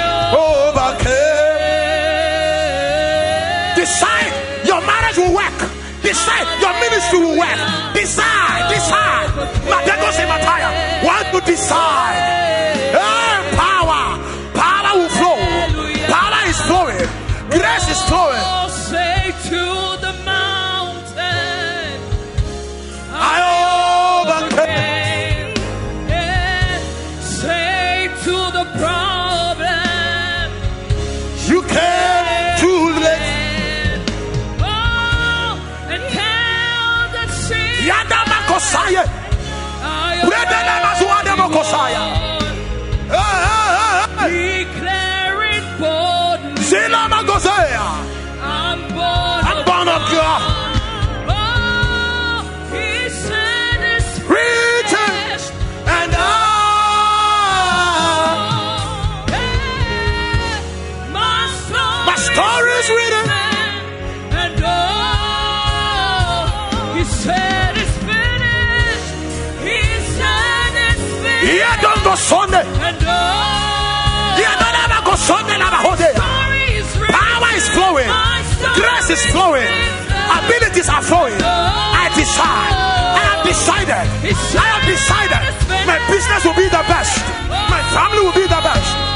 [2.78, 3.82] Overcame.
[3.82, 4.32] Decide
[4.66, 5.58] your marriage will work.
[6.02, 7.60] Decide your ministry will work.
[7.94, 9.30] Decide, decide.
[9.70, 10.70] Matego se mataya.
[11.44, 12.37] Decide.
[41.50, 42.17] Mazuade
[72.18, 72.66] written.
[77.08, 78.10] Power is flowing.
[78.74, 79.70] Grace is flowing.
[80.28, 81.38] Abilities are flowing.
[81.40, 82.74] I decide.
[83.18, 84.04] I have decided.
[84.58, 85.42] I have decided.
[85.86, 87.22] My business will be the best.
[87.48, 89.07] My family will be the best.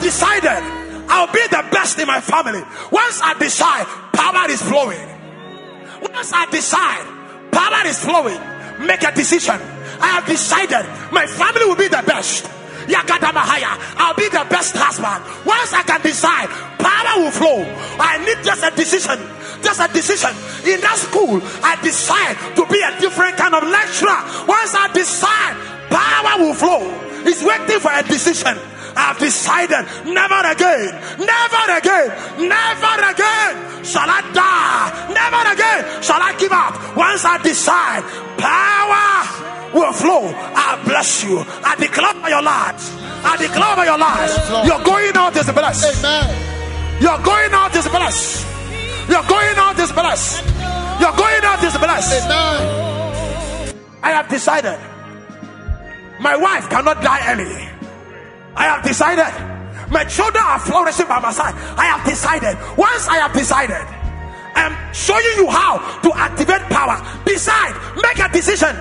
[0.00, 0.62] Decided
[1.08, 2.62] I'll be the best in my family.
[2.90, 5.06] Once I decide, power is flowing.
[6.00, 7.04] Once I decide,
[7.52, 8.40] power is flowing.
[8.86, 9.60] Make a decision.
[10.00, 12.44] I have decided my family will be the best.
[12.88, 15.22] Yakata Mahaya, I'll be the best husband.
[15.44, 17.60] Once I can decide, power will flow.
[18.00, 19.18] I need just a decision.
[19.62, 20.30] Just a decision.
[20.64, 24.16] In that school, I decide to be a different kind of lecturer.
[24.48, 25.54] Once I decide,
[25.92, 26.82] power will flow.
[27.28, 28.56] It's waiting for a decision.
[29.00, 32.08] I've decided never again, never again,
[32.48, 33.52] never again
[33.84, 36.96] shall I die, never again shall I give up.
[36.96, 38.04] Once I decide,
[38.36, 40.28] power will flow.
[40.28, 41.42] I bless you.
[41.64, 42.92] I declare by your lives.
[43.24, 44.36] I declare by your lives.
[44.68, 46.04] You're going out is blessed.
[46.04, 47.00] Amen.
[47.00, 48.46] You're going out is blessed.
[49.08, 50.44] Your going out is blessed.
[51.00, 52.24] Your going out is blessed.
[52.26, 53.74] Amen.
[54.02, 54.78] I have decided
[56.20, 57.69] my wife cannot die early.
[58.56, 59.60] I have decided
[59.90, 61.54] my children are flourishing by my side.
[61.76, 62.56] I have decided.
[62.78, 63.82] Once I have decided,
[64.54, 66.96] I'm showing you how to activate power.
[67.24, 68.76] Decide, make a decision.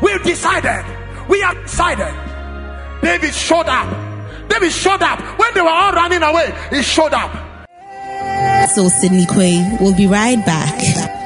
[0.00, 0.84] We've decided.
[1.28, 2.14] We have decided.
[3.02, 3.88] David showed up.
[4.48, 5.20] David showed up.
[5.38, 7.30] When they were all running away, he showed up.
[8.70, 11.17] So Sydney Quay will be right back.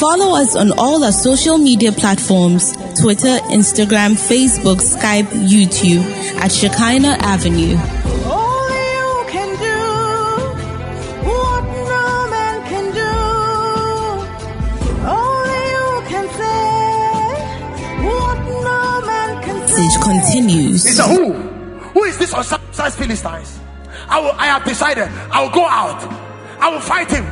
[0.00, 6.02] Follow us on all our social media platforms Twitter, Instagram, Facebook, Skype, YouTube
[6.40, 7.76] at Shekinah Avenue.
[8.24, 9.80] Only you can do
[11.28, 13.12] what no man can do.
[15.04, 16.72] Only you can say
[18.02, 19.82] what no man can say.
[19.82, 20.82] Message continues.
[20.84, 21.32] He said, Who?
[21.34, 23.60] Who is this uncircumcised Philistines?
[24.08, 25.08] I, will, I have decided.
[25.30, 26.02] I will go out.
[26.58, 27.26] I will fight him.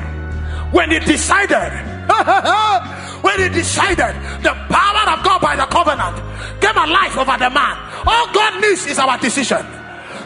[0.70, 1.97] When he decided,
[3.22, 6.16] when he decided, the power of God by the covenant
[6.60, 7.76] came alive over the man.
[8.06, 9.64] All God needs is our decision.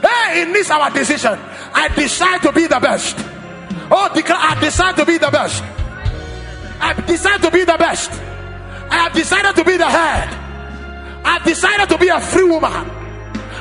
[0.03, 1.39] Hey, he needs our decision.
[1.75, 3.17] I decide to be the best.
[3.91, 5.63] Oh, I decide to be the best.
[6.81, 8.11] I decide to be the best.
[8.91, 10.29] I have decided to be the head.
[11.25, 12.91] I have decided to be a free woman,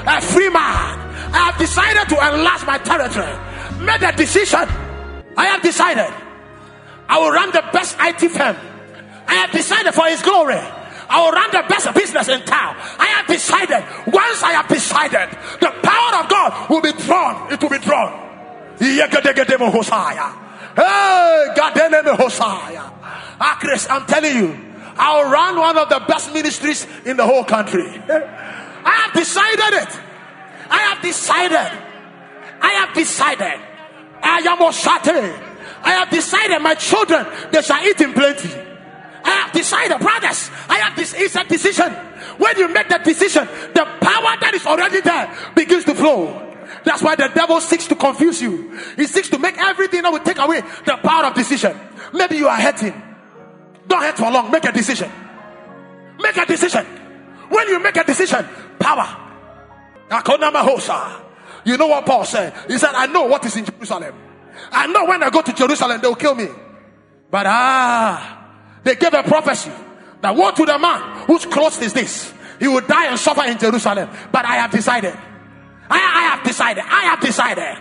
[0.08, 1.00] a free man.
[1.34, 3.86] I have decided to enlarge my territory.
[3.86, 4.68] Made a decision.
[5.38, 6.12] I have decided
[7.12, 8.56] I will run the best IT firm.
[9.28, 10.56] I have decided for His glory.
[10.56, 12.78] I will run the best business in town.
[12.80, 13.84] I have decided.
[14.08, 15.28] Once I have decided,
[15.60, 17.52] the power of God will be drawn.
[17.52, 18.16] It will be drawn.
[18.80, 18.96] Hey,
[23.60, 24.58] Chris, I'm telling you,
[24.96, 27.84] I'll run one of the best ministries in the whole country.
[27.84, 30.00] I have decided it.
[30.70, 31.72] I have decided.
[32.62, 33.60] I have decided.
[34.24, 35.51] I am Oshate.
[35.84, 38.50] I have decided my children they shall eat in plenty.
[39.24, 40.50] I have decided, brothers.
[40.68, 41.14] I have this.
[41.14, 41.92] It's a decision.
[42.38, 46.48] When you make that decision, the power that is already there begins to flow.
[46.84, 48.78] That's why the devil seeks to confuse you.
[48.96, 51.80] He seeks to make everything that will take away the power of decision.
[52.14, 53.00] Maybe you are hurting.
[53.88, 54.50] Don't hurt for long.
[54.50, 55.12] Make a decision.
[56.20, 56.86] Make a decision.
[57.50, 58.48] When you make a decision,
[58.80, 59.18] power.
[61.64, 62.54] You know what Paul said?
[62.68, 64.16] He said, I know what is in Jerusalem.
[64.72, 66.48] I know when I go to Jerusalem, they'll kill me.
[67.30, 69.72] But ah, they gave a prophecy
[70.22, 72.34] that woe to the man whose clothes is this.
[72.60, 74.10] He will die and suffer in Jerusalem.
[74.32, 75.18] But I have decided.
[75.90, 76.84] I, I have decided.
[76.86, 77.78] I have decided.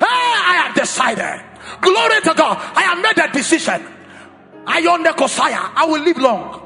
[0.00, 1.44] I have decided.
[1.80, 2.58] Glory to God.
[2.74, 3.86] I have made a decision.
[4.66, 5.72] I own the Kosaya.
[5.74, 6.60] I will live long.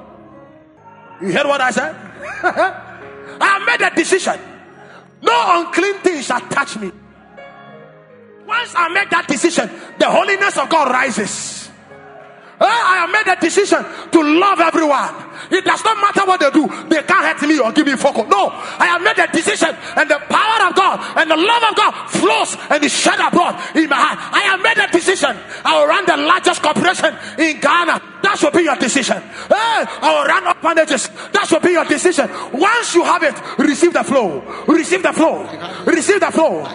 [1.20, 1.94] You heard what I said?
[3.40, 4.40] I have made a decision.
[5.22, 6.92] No unclean thing shall touch me.
[8.48, 11.68] Once I make that decision, the holiness of God rises.
[12.58, 15.27] Eh, I have made a decision to love everyone.
[15.50, 18.24] It does not matter what they do, they can't hurt me or give me focus.
[18.28, 21.74] No, I have made a decision, and the power of God and the love of
[21.76, 24.18] God flows and is shed abroad in my heart.
[24.32, 25.36] I have made a decision.
[25.64, 28.02] I will run the largest corporation in Ghana.
[28.22, 29.22] That should be your decision.
[29.22, 31.08] Hey, I will run orphanages.
[31.32, 32.28] That should be your decision.
[32.52, 34.42] Once you have it, receive the flow.
[34.66, 35.46] Receive the flow.
[35.86, 36.66] Receive the flow.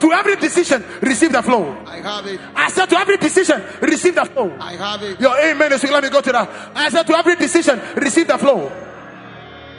[0.00, 1.76] To every decision, receive the flow.
[1.86, 2.40] I have it.
[2.54, 4.56] I said to every decision, receive the flow.
[4.60, 5.20] I have it.
[5.20, 6.48] Your amen is let me go to that.
[6.74, 8.70] I said to every decision, receive the flow.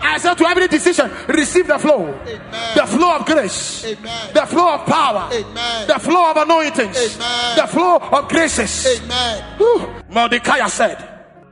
[0.01, 2.07] I said to every decision, receive the flow.
[2.07, 2.77] Amen.
[2.77, 3.85] The flow of grace.
[3.85, 4.33] Amen.
[4.33, 5.29] The flow of power.
[5.33, 5.87] Amen.
[5.87, 7.15] The flow of anointings.
[7.15, 7.57] Amen.
[7.57, 9.01] The flow of graces.
[9.01, 10.03] Amen.
[10.09, 10.97] Mordecai said,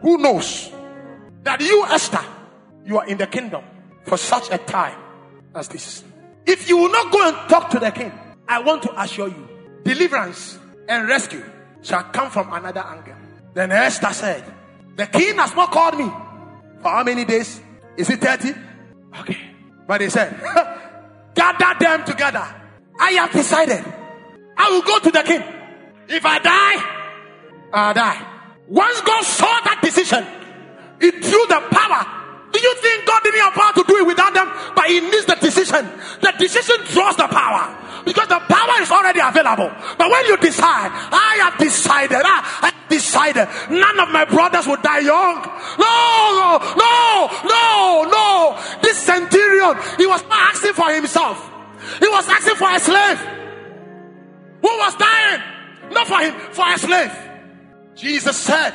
[0.02, 0.72] Who knows
[1.44, 2.24] that you, Esther,
[2.86, 3.64] you are in the kingdom
[4.04, 5.00] for such a time
[5.56, 6.04] as this?
[6.46, 8.12] If you will not go and talk to the king,
[8.48, 9.48] I want to assure you,
[9.84, 11.44] deliverance and rescue
[11.82, 13.16] shall come from another angle.
[13.54, 14.44] Then Esther said,
[14.96, 16.12] The king has not called me.
[16.84, 17.62] For how many days?
[17.96, 18.54] Is it 30?
[19.22, 19.38] Okay.
[19.88, 20.38] But he said,
[21.34, 22.46] Gather them together.
[23.00, 23.84] I have decided.
[24.58, 25.42] I will go to the king.
[26.10, 28.28] If I die, I'll die.
[28.68, 30.26] Once God saw that decision,
[31.00, 32.23] it drew the power.
[32.54, 34.50] Do you think God didn't have power to do it without them?
[34.76, 35.90] But He needs the decision.
[36.22, 39.72] The decision draws the power because the power is already available.
[39.98, 44.78] But when you decide, I have decided, I, have decided, none of my brothers will
[44.78, 45.42] die young.
[45.80, 48.80] No, No, no, no, no.
[48.82, 51.38] This centurion, he was not asking for himself.
[52.00, 53.20] He was asking for a slave
[54.62, 55.42] who was dying,
[55.92, 57.12] not for him, for a slave.
[57.96, 58.74] Jesus said,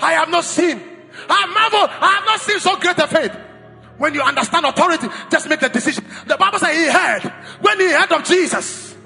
[0.00, 0.80] I have not seen,
[1.28, 3.36] I marvel, I have not seen so great a faith.
[3.98, 6.04] When you understand authority, just make the decision.
[6.26, 7.32] The Bible says he heard.
[7.60, 8.96] When he heard of Jesus,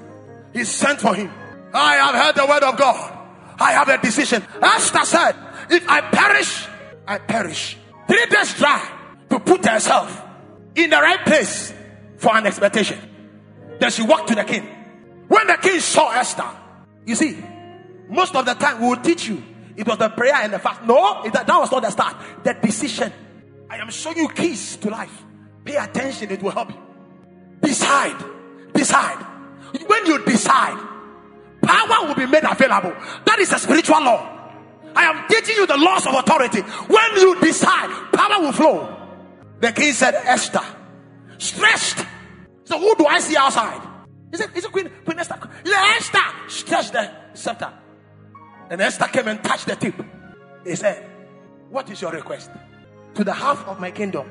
[0.53, 1.31] he sent for him.
[1.73, 3.19] I have heard the word of God.
[3.59, 4.43] I have a decision.
[4.61, 5.35] Esther said,
[5.69, 6.67] if I perish,
[7.07, 7.77] I perish.
[8.07, 8.87] Three days try
[9.29, 10.23] to put herself
[10.75, 11.73] in the right place
[12.17, 12.99] for an expectation.
[13.79, 14.63] Then she walked to the king.
[15.27, 16.49] When the king saw Esther,
[17.05, 17.43] you see,
[18.09, 19.41] most of the time we will teach you
[19.75, 20.83] it was the prayer and the fast.
[20.83, 22.15] No, it- that, was not the start.
[22.43, 23.11] The decision.
[23.69, 25.23] I am showing you keys to life.
[25.65, 26.77] Pay attention, it will help you.
[27.61, 28.23] Decide.
[28.73, 29.25] Decide.
[29.87, 30.77] When you decide,
[31.61, 32.93] power will be made available.
[33.25, 34.29] That is a spiritual law.
[34.95, 36.61] I am teaching you the laws of authority.
[36.61, 38.95] When you decide, power will flow.
[39.59, 40.61] The king said, Esther,
[41.37, 42.05] stretched.
[42.65, 43.81] So who do I see outside?
[44.31, 45.39] He said, Is it Queen, Queen Esther?
[45.63, 47.71] He Esther, stretch the scepter.
[48.73, 49.93] And Esther came and touched the tip.
[50.65, 51.07] He said,
[51.69, 52.49] What is your request?
[53.13, 54.27] To the half of my kingdom,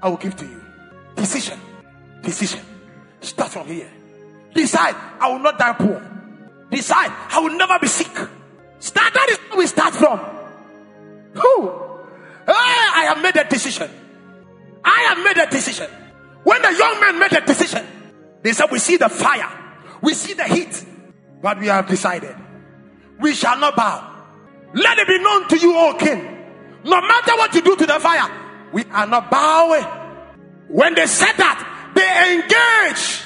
[0.00, 0.62] I will give to you.
[1.16, 1.58] Decision.
[2.22, 2.60] Decision.
[3.20, 3.90] Start from here.
[4.54, 6.00] Decide, I will not die poor.
[6.70, 8.16] Decide, I will never be sick.
[8.78, 10.20] Start, that is where we start from.
[11.34, 11.70] Who?
[12.46, 13.90] I have made a decision.
[14.84, 15.90] I have made a decision.
[16.44, 17.84] When the young man made a decision,
[18.42, 19.50] they said, We see the fire,
[20.02, 20.86] we see the heat,
[21.42, 22.45] but we have decided
[23.20, 24.12] we shall not bow.
[24.74, 26.22] Let it be known to you, O king.
[26.84, 28.30] No matter what you do to the fire,
[28.72, 29.84] we are not bowing.
[30.68, 33.22] When they said that, they engaged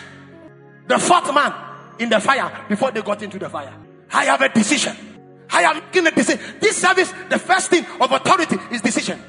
[0.87, 1.53] the fourth man
[1.99, 3.75] in the fire before they got into the fire.
[4.13, 4.97] I have a decision.
[5.51, 6.41] I am making a decision.
[6.61, 9.21] This service, the first thing of authority is decision.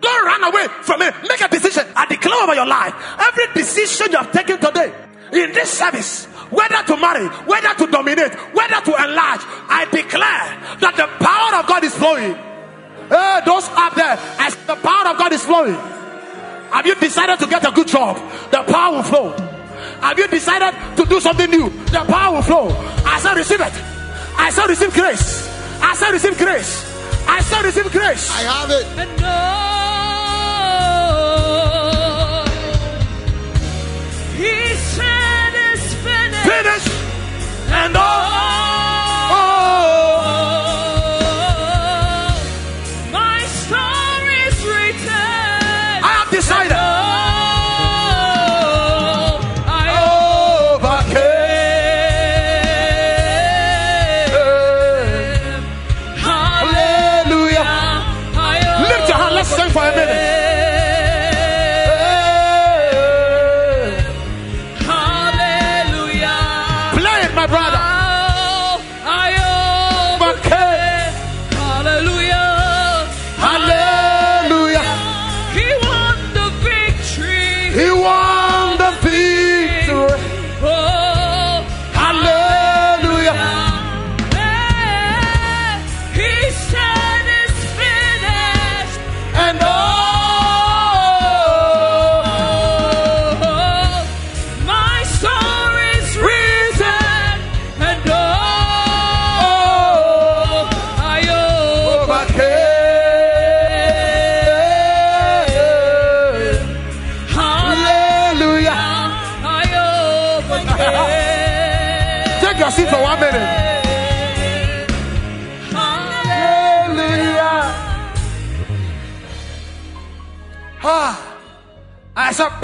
[0.00, 1.14] Don't run away from it.
[1.28, 1.86] Make a decision.
[1.94, 2.94] I declare over your life.
[3.18, 4.92] Every decision you have taken today
[5.32, 10.96] in this service, whether to marry, whether to dominate, whether to enlarge, I declare that
[10.96, 12.34] the power of God is flowing.
[13.08, 15.76] Hey, those up there, as the power of God is flowing.
[16.70, 18.16] Have you decided to get a good job?
[18.50, 19.30] The power will flow.
[20.00, 21.70] Have you decided to do something new?
[21.86, 22.68] The power will flow.
[23.06, 23.72] I said, receive it.
[24.36, 25.48] I said, receive grace.
[25.80, 26.84] I said, receive grace.
[27.26, 28.30] I said, receive grace.
[28.30, 28.86] I have it.
[36.48, 36.88] Finished.
[36.88, 37.72] Finish.
[37.72, 38.67] And oh,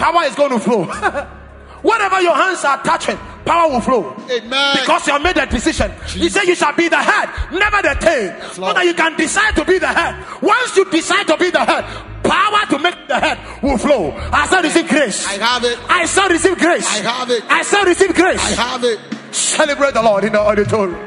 [0.04, 0.84] power is going to flow.
[1.82, 4.16] Whatever your hands are touching, power will flow.
[4.30, 4.76] Amen.
[4.80, 5.92] Because you have made a decision.
[6.08, 8.50] He said you shall be the head, never the tail.
[8.52, 10.42] So that you can decide to be the head.
[10.42, 11.84] Once you decide to be the head,
[12.24, 14.12] power to make the head will flow.
[14.32, 15.26] I said receive grace.
[15.26, 15.78] I have it.
[15.88, 16.86] I said receive grace.
[16.88, 17.44] I have it.
[17.48, 18.58] I said receive grace.
[18.58, 18.98] I have it.
[19.34, 21.00] Celebrate the Lord in the auditorium.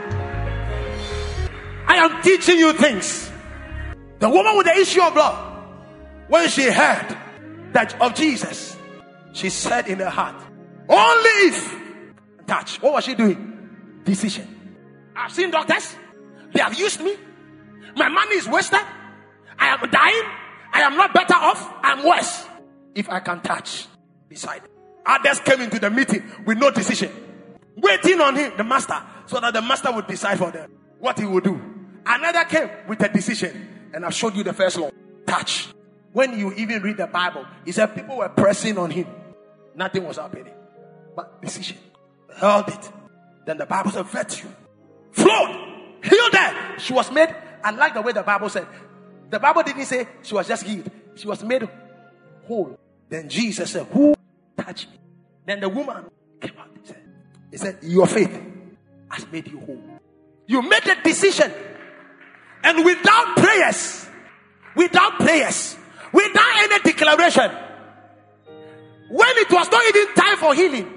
[1.87, 3.31] I am teaching you things.
[4.19, 5.37] The woman with the issue of blood,
[6.27, 7.17] when she heard
[7.73, 8.76] that of Jesus,
[9.37, 10.35] she said in her heart,
[10.89, 11.75] Only if
[12.45, 12.81] touch.
[12.81, 14.01] What was she doing?
[14.03, 14.47] Decision.
[15.15, 15.95] I've seen doctors,
[16.53, 17.15] they have used me.
[17.95, 18.79] My money is wasted.
[19.59, 20.23] I am dying.
[20.73, 21.73] I am not better off.
[21.81, 22.45] I'm worse.
[22.93, 23.87] If I can touch,
[24.29, 24.61] decide.
[25.05, 27.11] Others came into the meeting with no decision
[27.77, 30.69] waiting on him, the master, so that the master would decide for them
[30.99, 31.61] what he would do.
[32.05, 34.89] Another came with a decision, and I've showed you the first law
[35.25, 35.69] touch.
[36.11, 39.07] When you even read the Bible, he said people were pressing on him,
[39.77, 40.53] nothing was happening,
[41.15, 41.77] but decision
[42.35, 42.91] held it.
[43.45, 44.49] Then the Bible said, virtue
[45.11, 46.79] flowed, healed her.
[46.79, 47.33] She was made.
[47.63, 48.67] I like the way the Bible said.
[49.29, 51.67] The Bible didn't say she was just healed, she was made
[52.45, 52.77] whole.
[53.09, 54.13] Then Jesus said, Who
[54.57, 54.97] touched me?
[55.45, 56.05] Then the woman
[56.41, 57.03] came out and said,
[57.51, 58.41] He said, Your faith
[59.09, 59.81] has made you whole.
[60.45, 61.51] You made a decision.
[62.63, 64.09] And without prayers,
[64.75, 65.77] without prayers,
[66.11, 67.51] without any declaration,
[69.09, 70.93] when it was not even time for healing,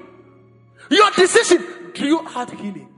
[0.90, 2.88] your decision drew out healing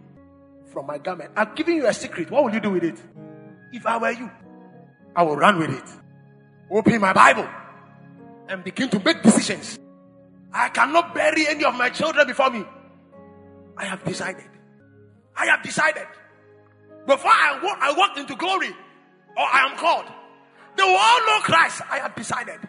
[0.72, 1.30] from my garment.
[1.36, 2.30] I'm giving you a secret.
[2.30, 3.00] What will you do with it?
[3.72, 4.30] If I were you,
[5.14, 5.90] I will run with it.
[6.70, 7.48] Open my Bible
[8.48, 9.78] and begin to make decisions.
[10.52, 12.64] I cannot bury any of my children before me.
[13.76, 14.48] I have decided.
[15.36, 16.06] I have decided.
[17.06, 20.06] Before I walk, I into glory, or I am called.
[20.76, 21.82] They will all know Christ.
[21.90, 22.60] I have decided.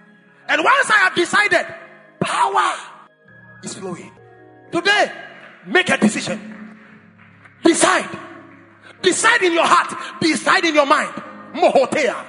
[0.48, 1.66] And once I have decided,
[2.24, 2.74] power
[3.64, 4.12] is flowing.
[4.72, 5.12] Today,
[5.68, 6.40] make a decision.
[7.64, 8.10] Decide.
[9.02, 10.22] Decide in your heart.
[10.22, 11.14] Decide in your mind.
[11.54, 12.26] Mohotea.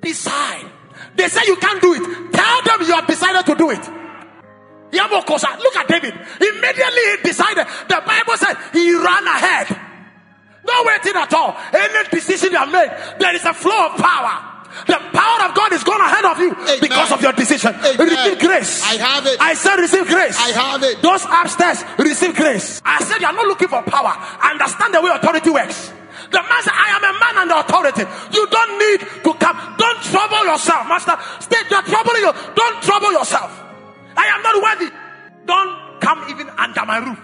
[0.00, 0.70] Decide.
[1.16, 2.32] They say you can't do it.
[2.32, 3.90] Tell them you have decided to do it.
[4.92, 6.14] Look at David.
[6.14, 7.66] Immediately he decided.
[7.88, 9.80] The Bible said he ran ahead.
[10.66, 11.56] No waiting at all.
[11.72, 14.53] Any decision you have made, there is a flow of power.
[14.86, 16.78] The power of God is gone ahead of you Amen.
[16.80, 17.74] because of your decision.
[17.74, 17.98] Amen.
[17.98, 18.82] Receive grace.
[18.82, 19.40] I have it.
[19.40, 20.36] I said receive grace.
[20.38, 21.00] I have it.
[21.00, 22.82] Those upstairs, receive grace.
[22.84, 24.12] I said you are not looking for power.
[24.42, 25.92] Understand the way authority works.
[26.30, 28.02] The man said, I am a man under authority.
[28.34, 29.56] You don't need to come.
[29.78, 31.16] Don't trouble yourself, master.
[31.40, 32.32] Stay, you're troubling you.
[32.54, 33.50] Don't trouble yourself.
[34.16, 34.90] I am not worthy.
[35.46, 37.20] Don't come even under my roof.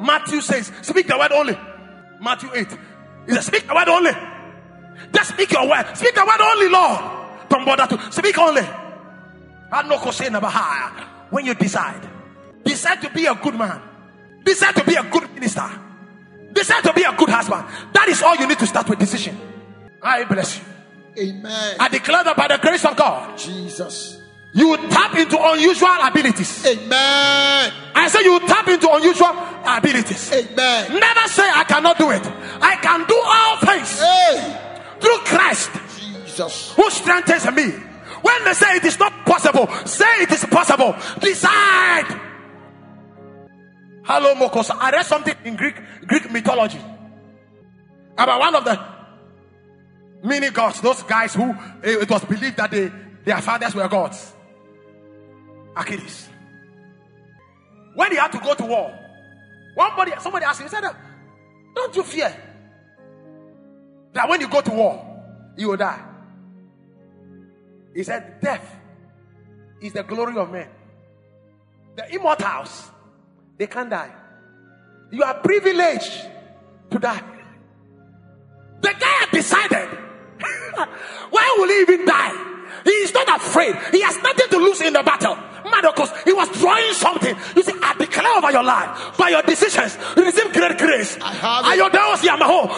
[0.00, 1.58] Matthew says, speak the word only.
[2.20, 2.68] Matthew 8.
[3.26, 4.12] He says, speak the word only.
[5.12, 5.86] Just speak your word.
[5.96, 7.00] Speak the word only, Lord.
[7.48, 8.62] Don't bother to speak only.
[9.72, 10.40] Anokosena
[11.30, 12.06] When you decide,
[12.64, 13.80] decide to be a good man,
[14.44, 15.68] decide to be a good minister,
[16.52, 17.64] decide to be a good husband.
[17.94, 19.38] That is all you need to start with decision.
[20.02, 20.64] I bless you.
[21.18, 21.76] Amen.
[21.78, 24.18] I declare that by the grace of God, Jesus.
[24.54, 26.66] you will tap into unusual abilities.
[26.66, 27.72] Amen.
[27.94, 29.32] I say you will tap into unusual
[29.66, 30.32] abilities.
[30.32, 30.92] Amen.
[31.00, 32.22] Never say I cannot do it.
[32.60, 34.71] I can do all things Hey.
[35.02, 36.72] Through Christ Jesus.
[36.74, 37.70] who strengthens me.
[38.22, 40.94] When they say it is not possible, say it is possible.
[41.20, 42.20] Decide.
[44.04, 44.70] Hello, Mokos.
[44.70, 45.74] I read something in Greek
[46.06, 46.80] Greek mythology
[48.16, 48.78] about one of the
[50.22, 50.80] mini gods.
[50.80, 51.50] Those guys who
[51.82, 52.92] eh, it was believed that they,
[53.24, 54.32] their fathers were gods.
[55.76, 56.28] Achilles.
[57.94, 58.98] When he had to go to war,
[59.74, 60.84] one body, somebody asked him, he said,
[61.74, 62.34] "Don't you fear
[64.12, 66.12] that when you go to war, you will die?"
[67.94, 68.64] He said, Death
[69.80, 70.68] is the glory of men.
[71.96, 72.90] The immortals,
[73.58, 74.12] they can't die.
[75.10, 76.26] You are privileged
[76.90, 77.22] to die.
[78.80, 79.88] The guy decided.
[81.30, 82.48] Why will he even die?
[82.84, 83.76] He is not afraid.
[83.92, 85.36] He has nothing to lose in the battle.
[85.72, 87.34] Madokos, he was drawing something.
[87.56, 91.18] You see, I declare over your life by your decisions, receive great grace.
[91.20, 91.84] I have it.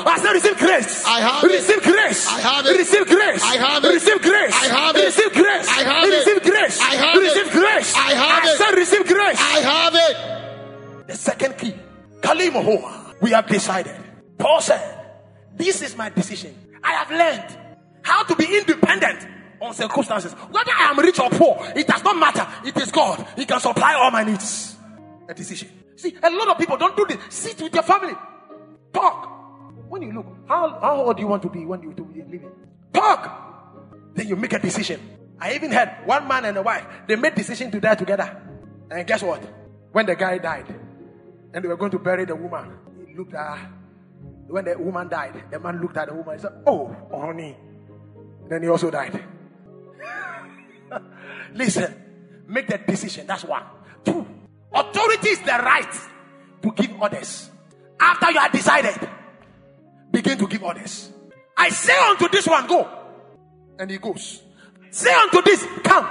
[0.06, 1.04] I say receive grace.
[1.06, 1.50] I have it.
[1.52, 2.26] receive grace.
[2.30, 2.78] I have it.
[2.78, 3.42] Receive grace.
[3.42, 3.94] I have it.
[3.94, 4.56] Receive grace.
[4.56, 5.04] I have it.
[5.04, 5.68] Receive grace.
[5.68, 6.10] I have it.
[6.14, 6.80] Receive grace.
[6.80, 7.20] I have it.
[7.20, 7.94] Receive grace.
[7.96, 8.58] I have I it.
[8.58, 9.38] said receive grace.
[9.40, 11.06] I have it.
[11.08, 11.74] The second key,
[12.20, 13.14] Kalimohoa.
[13.20, 13.96] We have decided.
[14.38, 14.82] Paul said,
[15.56, 16.54] This is my decision.
[16.82, 17.58] I have learned
[18.02, 19.26] how to be independent
[19.60, 20.32] on circumstances.
[20.32, 22.46] Whether I am rich or poor, it does not matter.
[22.64, 23.26] It is God.
[23.36, 24.76] He can supply all my needs.
[25.28, 25.68] A decision.
[25.96, 27.18] See, a lot of people don't do this.
[27.28, 28.14] Sit with your family.
[28.92, 29.30] Talk.
[29.88, 32.50] When you look, how, how old do you want to be when you be living?
[32.92, 34.12] Talk.
[34.14, 35.00] Then you make a decision.
[35.40, 36.86] I even had one man and a wife.
[37.06, 38.40] They made decision to die together.
[38.90, 39.42] And guess what?
[39.92, 40.66] When the guy died,
[41.52, 42.76] and they were going to bury the woman,
[43.06, 43.70] he looked at her.
[44.48, 47.56] When the woman died, the man looked at the woman and said, Oh, honey.
[48.48, 49.22] Then he also died.
[51.54, 51.94] Listen,
[52.46, 53.26] make that decision.
[53.26, 53.62] That's one.
[54.04, 54.26] Two,
[54.72, 55.92] authority is the right
[56.62, 57.50] to give orders.
[58.00, 59.08] After you are decided,
[60.10, 61.12] begin to give orders.
[61.56, 62.88] I say unto this one, go.
[63.78, 64.42] And he goes.
[64.90, 66.08] Say unto this, come.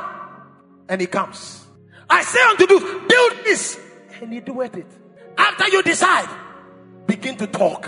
[0.89, 1.65] And he comes.
[2.09, 3.79] I say unto this, build this.
[4.21, 4.87] And he doeth it.
[5.37, 6.29] After you decide,
[7.07, 7.83] begin to talk.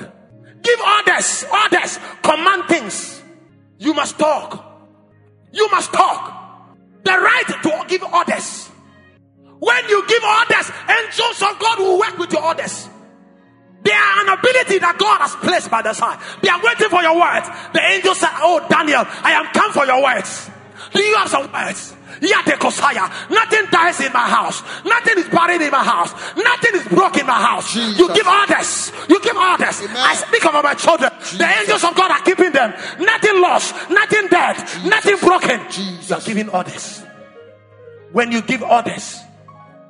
[0.61, 3.21] Give orders, orders, command things.
[3.77, 4.63] You must talk.
[5.51, 6.34] You must talk.
[7.05, 8.67] The right to give orders.
[9.59, 12.89] When you give orders, angels of God will work with your orders.
[13.83, 16.17] They are an ability that God has placed by the side.
[16.41, 17.47] They are waiting for your words.
[17.71, 20.49] The angels said, Oh, Daniel, I am come for your words.
[20.91, 21.93] Do you have some words?
[22.21, 24.61] Nothing dies in my house.
[24.83, 26.11] Nothing is buried in my house.
[26.35, 27.73] Nothing is broken in my house.
[27.73, 27.99] Jesus.
[27.99, 28.91] You give orders.
[29.09, 29.81] You give orders.
[29.81, 29.97] Amen.
[29.97, 31.11] I speak about my children.
[31.37, 32.73] The angels of God are keeping them.
[32.99, 33.75] Nothing lost.
[33.89, 34.57] Nothing dead.
[34.85, 35.59] Nothing broken.
[35.69, 36.09] Jesus.
[36.09, 37.03] You are giving orders.
[38.11, 39.19] When you give orders,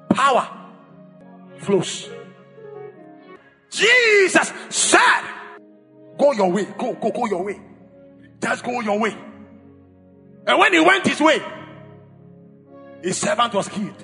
[0.09, 0.49] power
[1.59, 2.09] flows.
[3.69, 5.21] Jesus said,
[6.17, 6.65] Go your way.
[6.77, 7.59] Go, go, go your way.
[8.41, 9.15] Just go your way.
[10.47, 11.41] And when he went his way,
[13.05, 14.03] his servant was killed.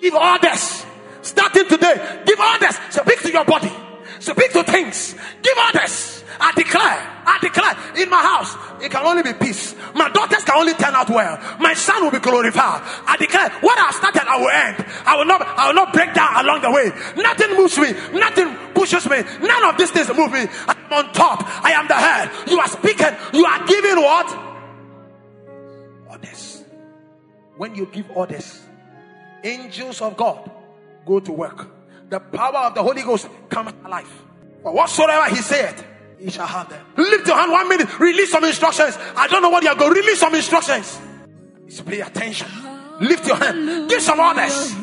[0.00, 0.86] Give orders.
[1.20, 2.78] Starting today, give orders.
[2.90, 3.72] Speak to your body.
[4.20, 5.16] Speak to things.
[5.42, 6.22] Give orders.
[6.38, 9.74] I declare, I declare in my house, it can only be peace.
[9.94, 11.38] My daughters can only turn out well.
[11.58, 12.80] My son will be glorified.
[13.04, 14.86] I declare, what I've started, I will end.
[15.04, 16.92] I will not, I will not break down along the way.
[17.16, 17.92] Nothing moves me.
[18.16, 19.22] Nothing pushes me.
[19.42, 20.46] None of these things move me.
[20.68, 21.42] I'm on top.
[21.64, 22.30] I am the head.
[22.48, 23.10] You are speaking.
[23.34, 24.49] You are giving what?
[27.60, 28.62] When you give orders,
[29.44, 30.50] angels of God
[31.04, 31.68] go to work.
[32.08, 34.08] The power of the Holy Ghost comes alive.
[34.62, 35.74] Whatsoever He said,
[36.18, 36.82] He shall have them.
[36.96, 38.00] Lift your hand one minute.
[38.00, 38.96] Release some instructions.
[39.14, 39.92] I don't know what you are going.
[39.92, 40.98] To release some instructions.
[41.66, 42.48] Just pay attention.
[42.98, 43.90] Lift your hand.
[43.90, 44.74] Give some orders.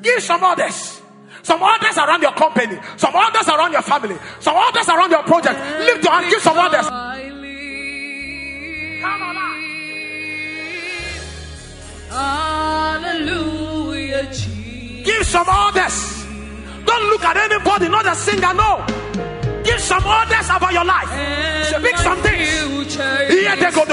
[0.00, 1.02] Give some orders.
[1.42, 2.80] Some orders around your company.
[2.96, 4.16] Some orders around your family.
[4.40, 5.60] Some orders around your project.
[5.60, 6.30] Lift your hand.
[6.30, 7.03] Give some orders.
[12.94, 13.74] Hallelujah,
[14.30, 15.04] Jesus.
[15.04, 16.24] Give some orders.
[16.86, 18.84] Don't look at anybody, not a singer, no.
[19.64, 21.08] Give some orders about your life.
[21.68, 22.96] Speak some things.
[23.28, 23.84] Here they go,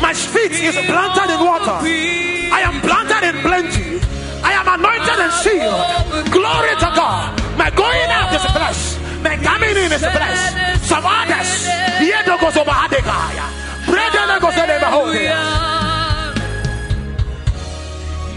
[0.00, 1.78] my feet is planted in water.
[1.82, 4.00] I am planted in plenty.
[4.42, 6.32] I am anointed and sealed.
[6.32, 7.34] Glory to God.
[7.58, 8.98] My going out is a bless.
[9.22, 10.40] My coming in is a bless.
[10.86, 11.66] Some others,
[12.00, 13.46] Yedo goes over Hadegaya.
[13.86, 15.40] Brethren goes over Hodia.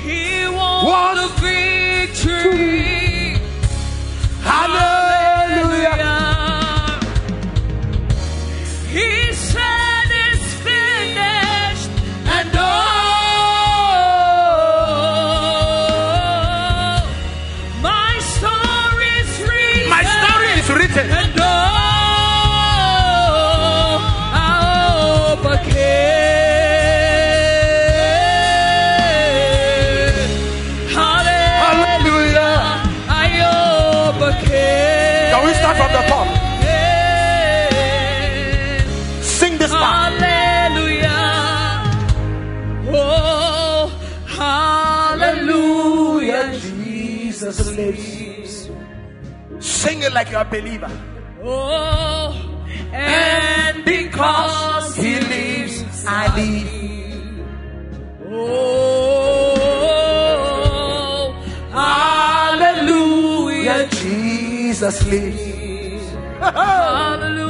[0.02, 3.38] He won the victory.
[4.44, 5.11] Hallelujah.
[47.52, 48.70] Jesus lives.
[49.60, 50.90] Sing it like you're a believer.
[51.44, 52.34] Oh,
[52.94, 57.46] and because He lives, I live.
[58.32, 59.52] Oh,
[62.52, 63.88] hallelujah.
[63.90, 66.10] Jesus lives.
[66.40, 67.42] Hallelujah.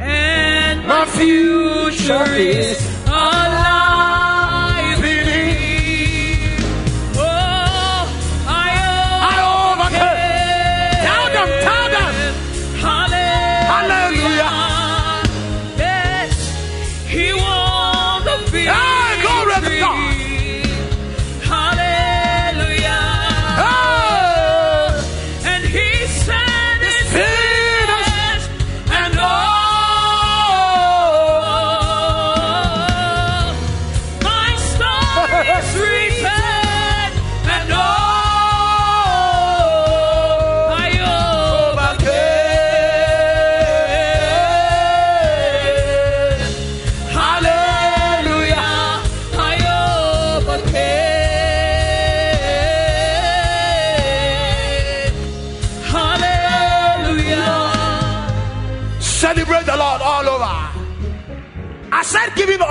[0.00, 2.91] And my future is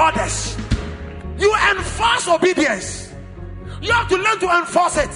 [0.02, 0.58] orders.
[1.38, 3.14] You enforce obedience.
[3.82, 5.10] You have to learn to enforce it.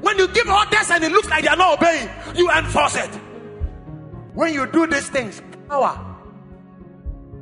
[0.00, 3.10] When you give orders and it looks like they are not obeying, you enforce it.
[4.34, 5.98] When you do these things, power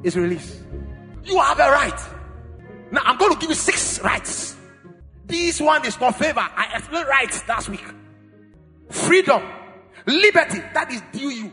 [0.02, 0.60] is released.
[1.24, 2.00] You have a right.
[2.90, 4.56] Now I'm going to give you six rights.
[5.26, 6.40] This one is for favor.
[6.40, 7.84] I explained rights last week.
[8.88, 9.42] Freedom,
[10.06, 11.52] liberty, that is due you.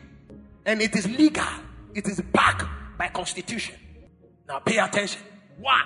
[0.65, 1.45] And it is legal.
[1.93, 2.65] It is backed
[2.97, 3.75] by constitution.
[4.47, 5.21] Now pay attention.
[5.59, 5.81] One,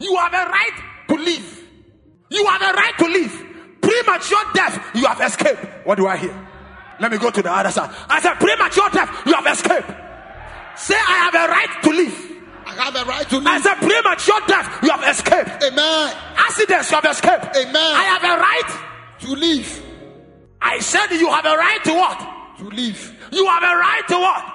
[0.00, 1.62] you have a right to live.
[2.30, 3.46] You have a right to live.
[3.80, 5.64] Premature death, you have escaped.
[5.86, 6.48] What do I hear?
[7.00, 7.90] Let me go to the other side.
[8.08, 9.88] I said, premature death, you have escaped.
[10.76, 12.32] Say, I have a right to live.
[12.64, 13.46] I have a right to live.
[13.46, 15.62] I said, premature death, you have escaped.
[15.62, 16.16] Amen.
[16.36, 17.56] Accidents, you have escaped.
[17.56, 17.76] Amen.
[17.76, 18.88] I have a right.
[19.20, 19.82] To live.
[20.60, 22.58] I said, you have a right to what?
[22.58, 23.14] To live.
[23.30, 24.51] You have a right to what?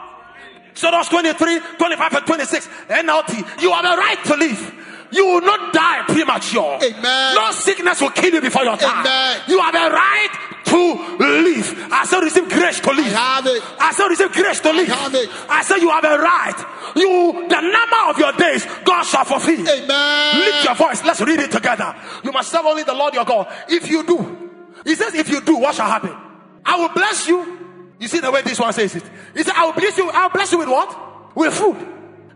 [0.78, 2.68] Exodus 23, 25, and 26.
[2.88, 3.62] NLT.
[3.64, 4.74] You have a right to live.
[5.10, 6.78] You will not die premature.
[6.84, 7.34] Amen.
[7.36, 9.04] No sickness will kill you before your time.
[9.04, 9.42] Amen.
[9.48, 10.30] You have a right
[10.66, 11.88] to live.
[11.92, 13.08] I said receive grace to live.
[13.08, 13.64] I have it.
[13.80, 14.88] I said receive grace to live.
[14.88, 15.30] have it.
[15.50, 16.66] I said you have a right.
[16.96, 19.68] You the number of your days God shall fulfill.
[19.68, 20.40] Amen.
[20.42, 21.04] Lift your voice.
[21.04, 21.96] Let's read it together.
[22.24, 23.48] You must serve only the Lord your God.
[23.68, 24.52] If you do,
[24.86, 26.16] He says, if you do, what shall happen?
[26.64, 27.67] I will bless you.
[28.00, 29.04] You see the way this one says it.
[29.34, 30.10] He said, I will bless you.
[30.10, 31.36] I will bless you with what?
[31.36, 31.78] With food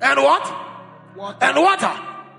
[0.02, 1.16] and what?
[1.16, 1.38] Water.
[1.42, 1.94] And water.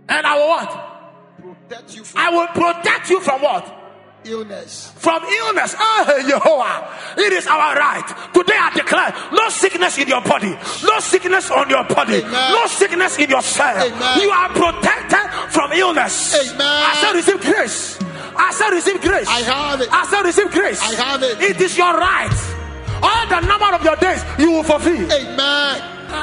[0.08, 1.68] And I will what?
[1.68, 3.78] Protect you from I will protect you from what?
[4.24, 4.92] illness.
[4.96, 5.74] From illness.
[5.78, 7.20] Oh, Jehovah.
[7.20, 8.06] It is our right.
[8.32, 10.56] Today I declare no sickness in your body.
[10.84, 12.22] No sickness on your body.
[12.22, 12.52] Amen.
[12.52, 13.84] No sickness in your cell.
[13.84, 14.20] Amen.
[14.20, 16.34] You are protected from illness.
[16.38, 16.60] Amen.
[16.60, 17.98] I said receive grace.
[18.36, 19.28] I said receive grace.
[19.28, 19.88] I have it.
[19.92, 20.80] I said receive grace.
[20.80, 21.40] I have it.
[21.40, 22.61] It is your right.
[23.02, 25.10] All the number of your days you will fulfill.
[25.10, 25.76] Amen.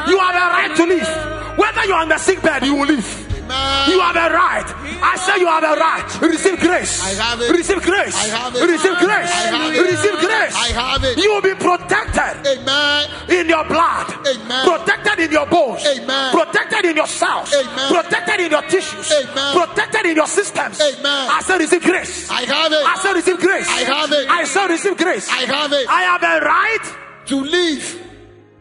[0.07, 1.57] You have a right to live.
[1.57, 3.28] Whether you're on the sick bed, you will live.
[3.49, 3.89] Amen.
[3.89, 4.67] You have a right.
[5.01, 6.21] I say you have a right.
[6.21, 7.01] Receive grace.
[7.01, 7.49] I have it.
[7.49, 8.15] Receive grace.
[8.15, 8.61] I have it.
[8.61, 9.31] Receive grace.
[9.33, 9.81] I have it.
[9.89, 10.55] Receive grace.
[10.55, 11.17] I have it.
[11.17, 13.09] You will be protected Amen.
[13.29, 14.05] in your blood.
[14.21, 14.65] Amen.
[14.69, 15.83] Protected in your bones.
[15.85, 16.31] Amen.
[16.31, 17.53] Protected in your cells.
[17.53, 17.89] Amen.
[17.89, 19.11] Protected in your tissues.
[19.11, 19.65] Amen.
[19.65, 20.79] Protected in your systems.
[20.79, 21.29] Amen.
[21.33, 22.29] I say receive grace.
[22.29, 22.85] I have it.
[22.85, 23.67] I say receive grace.
[23.67, 24.29] I have it.
[24.29, 25.27] I say receive grace.
[25.29, 25.89] I have it.
[25.89, 26.85] I have a right.
[27.27, 28.05] To live.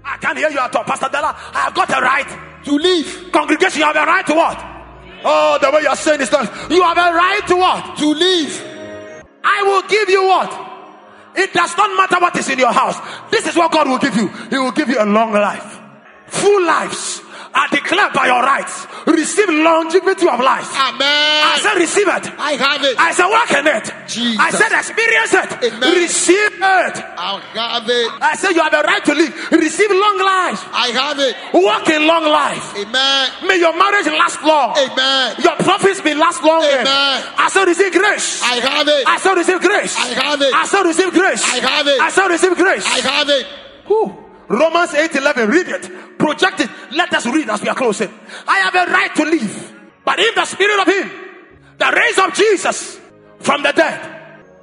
[0.05, 1.37] I can't hear you at all, Pastor Della.
[1.53, 2.65] I have got a right.
[2.65, 3.33] To live.
[3.33, 4.78] Congregation, you have a right to what?
[5.25, 6.31] Oh, the way you're saying this,
[6.71, 7.99] you have a right to what?
[7.99, 8.65] To live.
[9.43, 10.69] I will give you what?
[11.37, 12.99] It does not matter what is in your house.
[13.31, 14.29] This is what God will give you.
[14.51, 15.79] He will give you a long life,
[16.27, 17.18] full lives.
[17.59, 20.71] I declare by your rights, receive longevity of life.
[20.79, 21.43] Amen.
[21.43, 22.31] I said, receive it.
[22.39, 22.95] I have it.
[22.99, 23.87] I said, walk in it.
[24.07, 24.39] Jesus.
[24.39, 25.51] I said, experience it.
[25.75, 25.91] Amen.
[25.99, 26.97] Receive it.
[27.19, 28.09] I have it.
[28.23, 29.35] I said, you have a right to live.
[29.51, 30.63] Receive long life.
[30.71, 31.35] I have it.
[31.53, 32.79] Walk in long life.
[32.79, 33.49] Amen.
[33.49, 34.79] May your marriage last long.
[34.79, 35.35] Amen.
[35.43, 36.63] Your profits be last long.
[36.63, 36.87] Amen.
[36.87, 38.43] I said, receive grace.
[38.43, 39.03] I have it.
[39.07, 39.97] I said, receive grace.
[39.99, 40.55] I have it.
[40.55, 41.43] I said, receive grace.
[41.43, 42.01] I have it.
[42.01, 42.87] I said, receive grace.
[42.87, 43.47] I have it.
[43.87, 44.28] Whew.
[44.49, 46.19] Romans 8 11, read it.
[46.19, 46.71] Project it.
[46.93, 48.11] Let us read as we are closing.
[48.47, 49.75] I have a right to live.
[50.05, 51.11] But if the spirit of him
[51.77, 52.99] that raised up Jesus
[53.41, 54.01] from the dead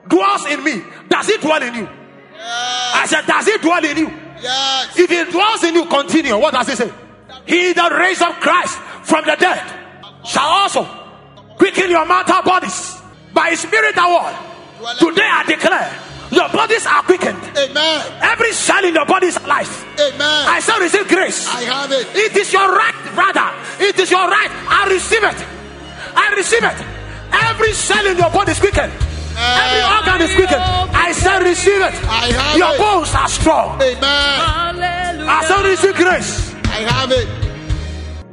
[0.08, 1.88] dwells in me, does it dwell in you?
[2.34, 2.92] Yes.
[2.96, 4.12] I said, does it dwell in you?
[4.42, 4.98] Yes.
[4.98, 6.38] If it dwells in you, continue.
[6.38, 6.92] What does it say?
[7.46, 9.62] He that raised up Christ from the dead
[10.26, 10.84] shall also
[11.58, 13.00] quicken your mortal bodies
[13.34, 14.36] by his spirit word.
[14.98, 15.94] Today I declare
[16.36, 17.40] your bodies are quickened.
[17.58, 18.02] Amen.
[18.22, 19.72] Every cell in your body is alive.
[20.00, 20.22] Amen.
[20.22, 21.48] I shall receive grace.
[21.48, 22.08] I have it.
[22.14, 23.48] It is your right, brother.
[23.80, 24.52] It is your right.
[24.68, 25.40] I receive it.
[26.16, 26.78] I receive it.
[27.32, 28.92] Every cell in your body is quickened.
[29.38, 30.64] Every organ is quickened.
[30.96, 31.94] I shall receive it.
[32.08, 32.78] I have Your it.
[32.78, 33.82] bones are strong.
[33.82, 34.00] Amen.
[34.00, 35.30] Hallelujah.
[35.30, 36.54] I shall receive grace.
[36.66, 37.28] I have it.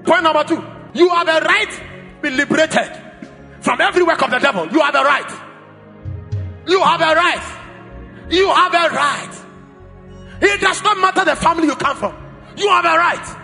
[0.04, 0.62] Point number two.
[0.94, 2.90] You have a right to be liberated
[3.60, 4.68] from every work of the devil.
[4.68, 5.30] You have a right.
[6.66, 7.61] You have a right.
[8.32, 9.30] You have a right.
[10.40, 12.14] It does not matter the family you come from.
[12.56, 13.38] You have a right.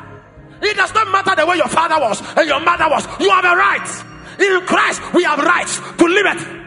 [0.62, 3.06] It does not matter the way your father was and your mother was.
[3.20, 4.04] You have a right.
[4.40, 6.58] In Christ, we have rights to live it.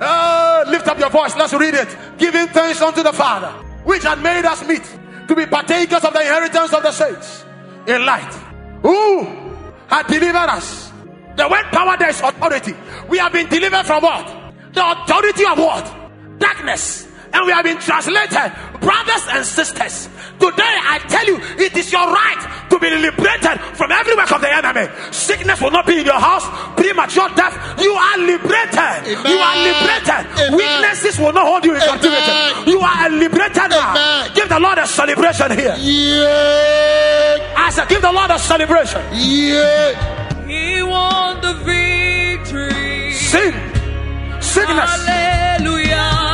[0.00, 1.36] Uh, lift up your voice.
[1.36, 1.96] Let's read it.
[2.18, 3.48] Giving thanks unto the Father,
[3.84, 4.82] which had made us meet
[5.28, 7.44] to be partakers of the inheritance of the saints
[7.86, 8.32] in light.
[8.82, 9.24] Who
[9.88, 10.92] had delivered us?
[11.36, 12.74] The word power there is authority.
[13.08, 14.26] We have been delivered from what?
[14.72, 16.38] The authority of what?
[16.38, 17.08] Darkness.
[17.36, 18.48] And we have been translated,
[18.80, 20.08] brothers and sisters.
[20.40, 24.40] Today I tell you, it is your right to be liberated from every work of
[24.40, 24.88] the enemy.
[25.12, 26.48] Sickness will not be in your house,
[26.80, 27.52] premature death.
[27.76, 29.20] You are liberated.
[29.28, 30.22] You are liberated.
[30.48, 30.56] Amen.
[30.56, 32.00] Weaknesses will not hold you in Amen.
[32.00, 32.70] captivity.
[32.72, 34.28] You are liberated now.
[34.32, 35.76] Give the Lord a celebration here.
[35.76, 37.54] Yeah.
[37.56, 39.02] I said, give the Lord a celebration.
[39.12, 39.92] Yeah.
[40.48, 43.12] He won the victory.
[43.12, 43.52] Sin,
[44.40, 46.25] sickness, Hallelujah.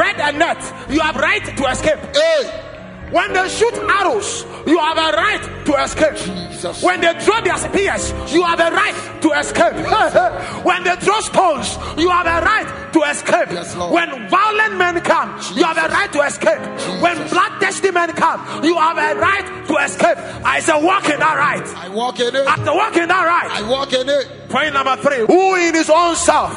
[0.00, 1.98] When they spread you have right to escape.
[2.16, 2.66] Hey.
[3.10, 6.14] When they shoot arrows, you have a right to escape.
[6.14, 6.82] Jesus.
[6.82, 9.74] When they throw their spears, you have a right to escape.
[10.64, 13.50] when they throw stones, you have a right to escape.
[13.50, 16.60] Yes, when violent men come, you have a right to escape.
[17.02, 20.16] When bloodthirsty men come, you have a right to escape.
[20.46, 21.66] I say, walk in that right.
[21.76, 22.46] I walk in it.
[22.46, 24.48] After walking that right, I walk in it.
[24.48, 25.26] Point number three.
[25.26, 26.54] Who in his own self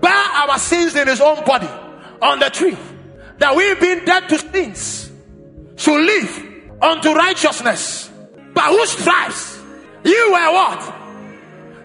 [0.00, 1.68] bear our sins in his own body
[2.22, 2.76] on the tree,
[3.38, 5.10] that we being dead to sins
[5.76, 8.10] should live unto righteousness.
[8.54, 9.58] By whose stripes
[10.04, 10.80] you were what?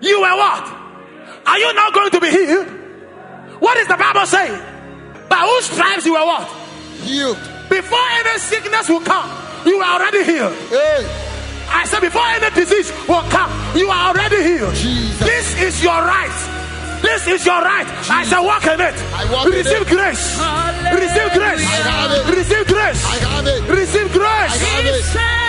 [0.02, 0.66] You were what?
[1.46, 2.68] Are you now going to be healed?
[3.60, 4.62] What is the Bible saying?
[5.30, 6.48] By whose stripes you were what?
[7.02, 7.38] Healed.
[7.70, 9.30] Before any sickness will come,
[9.66, 10.54] you are already healed.
[10.70, 11.06] Hey.
[11.70, 14.76] I said, before any disease will come, you are already healed.
[14.76, 15.20] Jesus.
[15.20, 16.57] This is your right.
[17.02, 17.88] This is your right.
[18.10, 18.96] I shall walk in it.
[19.32, 20.40] Walk Receive grace.
[20.94, 21.64] Receive grace.
[22.30, 23.06] Receive grace.
[23.06, 23.70] I have it.
[23.70, 25.47] Receive grace.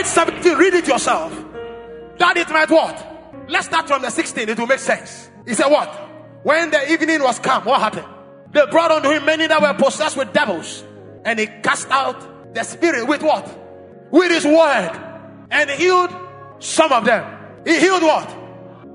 [0.00, 0.06] 8.
[0.06, 0.56] 17.
[0.56, 1.32] Read it yourself.
[2.18, 3.06] That it might what?
[3.48, 4.48] Let's start from the 16.
[4.48, 5.30] It will make sense.
[5.46, 5.88] He said, What?
[6.42, 8.06] When the evening was come, what happened?
[8.52, 10.84] They brought unto him many that were possessed with devils,
[11.24, 13.46] and he cast out the spirit with what?
[14.10, 14.90] With his word,
[15.50, 16.10] and healed
[16.60, 17.38] some of them.
[17.66, 18.28] He healed what?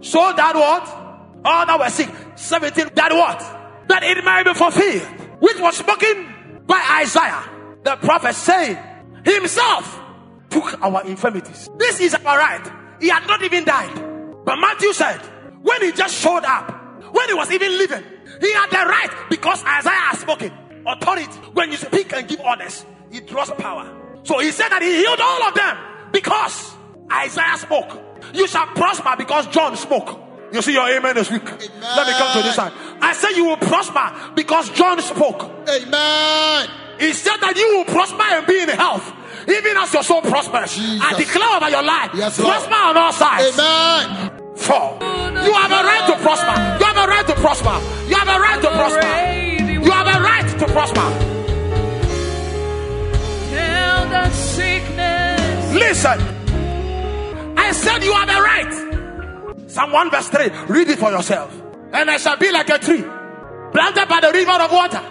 [0.01, 1.45] So that what?
[1.45, 2.09] All that were sick.
[2.35, 2.89] 17.
[2.95, 3.87] That what?
[3.89, 5.07] That it might be fulfilled.
[5.39, 7.43] Which was spoken by Isaiah,
[7.83, 8.77] the prophet, saying,
[9.23, 10.04] Himself
[10.55, 11.69] took our infirmities.
[11.77, 12.65] This is our right.
[13.01, 13.93] He had not even died.
[14.45, 15.19] But Matthew said,
[15.61, 16.71] when he just showed up,
[17.11, 18.03] when he was even living,
[18.39, 20.53] he had the right because Isaiah has spoken.
[20.87, 21.25] Authority.
[21.53, 23.91] When you speak and give orders, it draws power.
[24.23, 25.77] So he said that he healed all of them
[26.13, 26.73] because
[27.11, 28.01] Isaiah spoke.
[28.33, 30.21] You shall prosper because John spoke.
[30.53, 31.43] You see, your amen is weak.
[31.43, 32.71] Let me come to this side.
[33.01, 35.43] I said you will prosper because John spoke.
[35.67, 36.69] Amen.
[36.99, 39.11] He said that you will prosper and be in health,
[39.47, 40.77] even as your soul prospers.
[40.79, 43.57] I declare over your life, Yes, prosper on all sides.
[43.59, 44.31] Amen.
[44.55, 44.97] Four.
[45.45, 46.55] You have a right to prosper.
[46.79, 47.75] You have a right to prosper.
[48.09, 49.81] You have a right to prosper.
[49.85, 51.07] You have a right to prosper.
[53.51, 55.73] Tell the sickness.
[55.73, 56.19] Listen.
[57.57, 59.69] I said you have a right.
[59.69, 60.49] Psalm 1 verse 3.
[60.67, 61.53] Read it for yourself.
[61.93, 63.03] And I shall be like a tree
[63.71, 65.01] planted by the river of water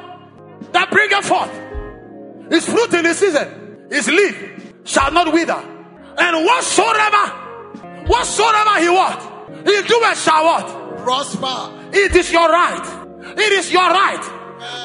[0.73, 1.51] that bringeth forth
[2.51, 3.64] its fruit in the season.
[3.91, 5.63] His leaf shall not wither.
[6.17, 7.27] And whatsoever,
[8.07, 9.21] whatsoever he what,
[9.65, 10.99] he doeth shall what?
[10.99, 11.89] Prosper.
[11.93, 13.37] It is your right.
[13.37, 14.21] It is your right.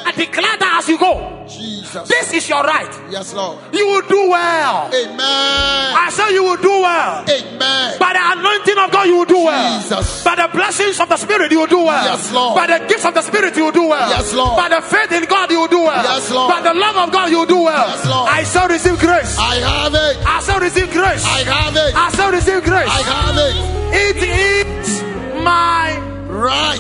[0.06, 1.39] I declare that as you go.
[1.50, 2.08] Jesus.
[2.08, 2.90] This is your right.
[3.10, 3.58] Yes, Lord.
[3.74, 4.88] You will do well.
[4.94, 5.18] Amen.
[5.20, 7.26] I say you will do well.
[7.28, 8.00] Amen.
[8.00, 9.82] By the anointing of God, you will do well.
[9.82, 10.24] Jesus.
[10.24, 12.06] By the blessings of the Spirit, you will do well.
[12.06, 12.56] Yes, Lord.
[12.56, 14.10] By the gifts of the Spirit, you will do well.
[14.10, 14.58] Yes, Lord.
[14.58, 16.04] By the faith in God, you will do well.
[16.04, 16.52] Yes, Lord.
[16.54, 17.88] By the love of God, you will do well.
[17.88, 18.30] Yes, Lord.
[18.30, 19.38] I shall receive grace.
[19.40, 20.18] I have it.
[20.26, 21.26] I shall receive grace.
[21.26, 21.96] I have it.
[21.96, 22.90] I shall receive grace.
[22.90, 23.80] I have it.
[23.92, 25.04] It is
[25.44, 25.98] my
[26.30, 26.80] Right.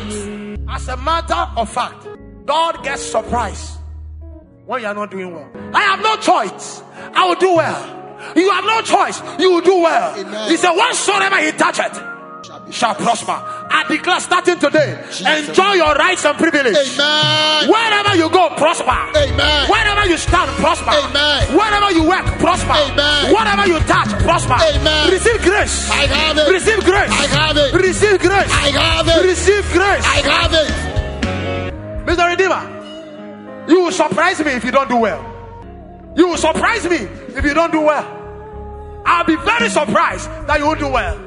[0.69, 2.07] As a matter of fact,
[2.45, 3.78] God gets surprised
[4.69, 5.49] when you are not doing well.
[5.73, 6.83] I have no choice.
[7.15, 7.81] I will do well.
[8.35, 9.17] You have no choice.
[9.39, 10.13] You will do well.
[10.13, 10.49] Amen.
[10.51, 11.97] He said, Whatsoever he toucheth
[12.69, 13.33] Shall prosper.
[13.33, 15.49] I declare starting today, Jesus.
[15.49, 16.77] enjoy your rights and privilege.
[16.77, 17.65] Amen.
[17.69, 18.93] Wherever you go, prosper.
[19.17, 19.69] Amen.
[19.69, 20.93] Wherever you stand, prosper.
[20.93, 21.49] Amen.
[21.57, 22.77] Wherever you work, prosper.
[22.77, 23.33] Amen.
[23.33, 24.53] Whatever you touch, prosper.
[24.61, 25.09] Amen.
[25.09, 25.89] Receive grace.
[25.89, 26.47] I have it.
[26.53, 27.09] Receive grace.
[27.09, 27.73] I have it.
[27.73, 28.51] Receive grace.
[28.53, 29.25] I have it.
[29.25, 30.05] Receive grace.
[30.05, 32.05] I have it.
[32.05, 32.29] Mr.
[32.29, 32.78] Redeemer,
[33.69, 35.23] you will surprise me if you don't do well.
[36.15, 38.15] You will surprise me if you don't do well.
[39.05, 41.17] I'll be very surprised that you won't do well.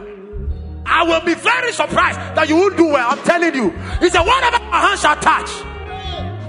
[0.84, 3.10] I will be very surprised that you won't do well.
[3.10, 3.70] I'm telling you.
[4.00, 5.50] He said, whatever our hands shall touch,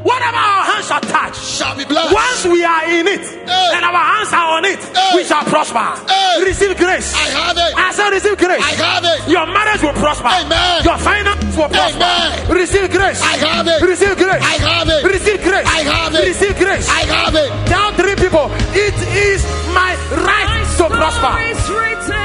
[0.03, 2.13] whatever our hands shall touch, Shall be blessed.
[2.13, 3.69] once we are in it Hey.
[3.75, 5.15] and our hands are on it, Hey.
[5.15, 5.87] we shall prosper.
[6.07, 6.43] Hey.
[6.43, 7.13] Receive grace.
[7.15, 7.71] I have it.
[7.77, 8.61] I said, receive grace.
[8.63, 9.19] I have it.
[9.29, 10.27] Your marriage will prosper.
[10.27, 10.83] Amen.
[10.83, 12.03] Your finances will prosper.
[12.03, 12.49] Amen.
[12.51, 13.21] Receive grace.
[13.21, 13.81] I have it.
[13.81, 14.43] Receive grace.
[14.43, 15.03] I have it.
[15.05, 15.67] Receive grace.
[15.67, 16.27] I have it.
[16.27, 16.87] Receive grace.
[16.89, 17.49] I have it.
[17.67, 19.41] Tell three people, it is
[19.73, 19.95] my
[20.25, 21.31] right to prosper.
[21.31, 22.22] Story's written,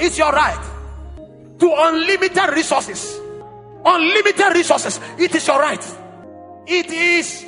[0.00, 0.64] It's your right
[1.58, 3.20] to unlimited resources.
[3.84, 5.00] Unlimited resources.
[5.18, 5.96] It is your right.
[6.66, 7.44] It is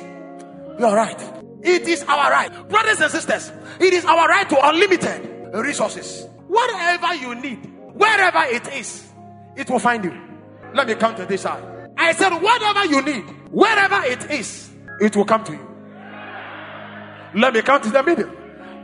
[0.79, 1.19] your right.
[1.63, 2.69] It is our right.
[2.69, 6.27] Brothers and sisters, it is our right to unlimited resources.
[6.47, 9.09] Whatever you need, wherever it is,
[9.55, 10.19] it will find you.
[10.73, 11.63] Let me come to this side.
[11.97, 15.67] I said, whatever you need, wherever it is, it will come to you.
[17.35, 18.29] Let me come to the middle.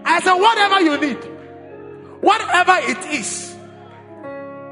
[0.05, 1.36] I said, whatever you need,
[2.21, 3.55] whatever it is,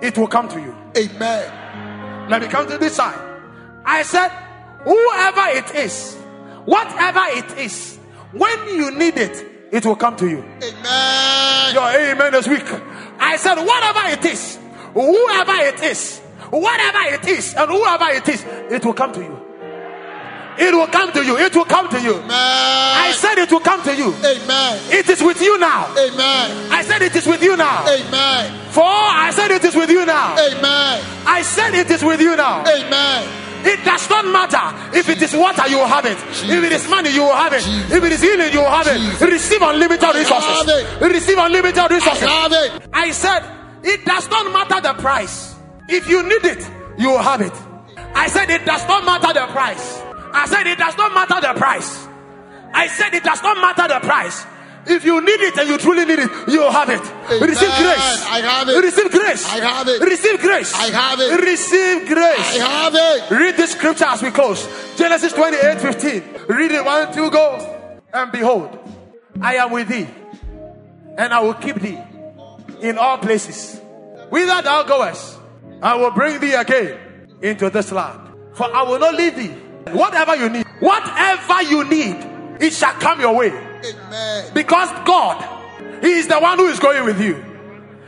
[0.01, 0.75] it will come to you.
[0.97, 2.29] Amen.
[2.29, 3.19] Let me come to this side.
[3.85, 4.29] I said,
[4.83, 6.15] whoever it is,
[6.65, 7.97] whatever it is,
[8.31, 10.39] when you need it, it will come to you.
[10.39, 11.73] Amen.
[11.73, 12.65] Your amen is weak.
[13.19, 14.57] I said, whatever it is,
[14.93, 16.19] whoever it is,
[16.49, 19.44] whatever it is, and whoever it is, it will come to you.
[20.57, 21.37] It will come to you.
[21.37, 22.15] It will come to you.
[22.15, 22.31] Amen.
[22.31, 24.13] I said it will come to you.
[24.13, 24.79] Amen.
[24.89, 25.87] It is with you now.
[25.97, 26.71] Amen.
[26.71, 27.85] I said it is with you now.
[27.87, 28.71] Amen.
[28.71, 30.35] For I said it is with you now.
[30.37, 31.03] Amen.
[31.25, 32.63] I said it is with you now.
[32.65, 33.45] Amen.
[33.65, 36.17] It does not matter if it is water, you will have it.
[36.29, 37.63] If it is money, you will have it.
[37.63, 37.91] Jesus.
[37.91, 38.99] If it is healing, you will have it.
[38.99, 39.21] Jesus.
[39.21, 41.01] Receive unlimited resources.
[41.01, 42.27] Receive unlimited resources.
[42.29, 42.79] I.
[42.93, 43.43] I said
[43.83, 45.55] it does not matter the price.
[45.89, 47.53] If you need it, you will have it.
[48.13, 50.04] I said it does not matter the price.
[50.35, 52.07] I said it does not matter the price.
[52.73, 54.45] I said it does not matter the price.
[54.87, 57.01] If you need it and you truly need it, you will have it.
[57.41, 58.25] Receive grace.
[58.27, 58.83] I have it.
[58.83, 59.45] Receive grace.
[59.49, 60.01] I have it.
[60.01, 60.73] Receive grace.
[60.75, 61.41] I have it.
[61.41, 62.61] Receive grace.
[62.61, 63.31] I have it.
[63.31, 64.67] Read this scripture as we close.
[64.95, 66.23] Genesis 28 15.
[66.49, 67.97] Read it one, two, go.
[68.13, 68.77] And behold,
[69.41, 70.07] I am with thee,
[71.17, 71.97] and I will keep thee
[72.81, 73.79] in all places.
[74.29, 75.39] Whither thou goest,
[75.81, 76.99] I will bring thee again
[77.41, 78.19] into this land.
[78.53, 79.53] For I will not leave thee.
[79.91, 82.17] Whatever you need, whatever you need,
[82.59, 83.49] it shall come your way.
[83.49, 84.51] Amen.
[84.53, 85.43] Because God,
[86.01, 87.43] He is the one who is going with you.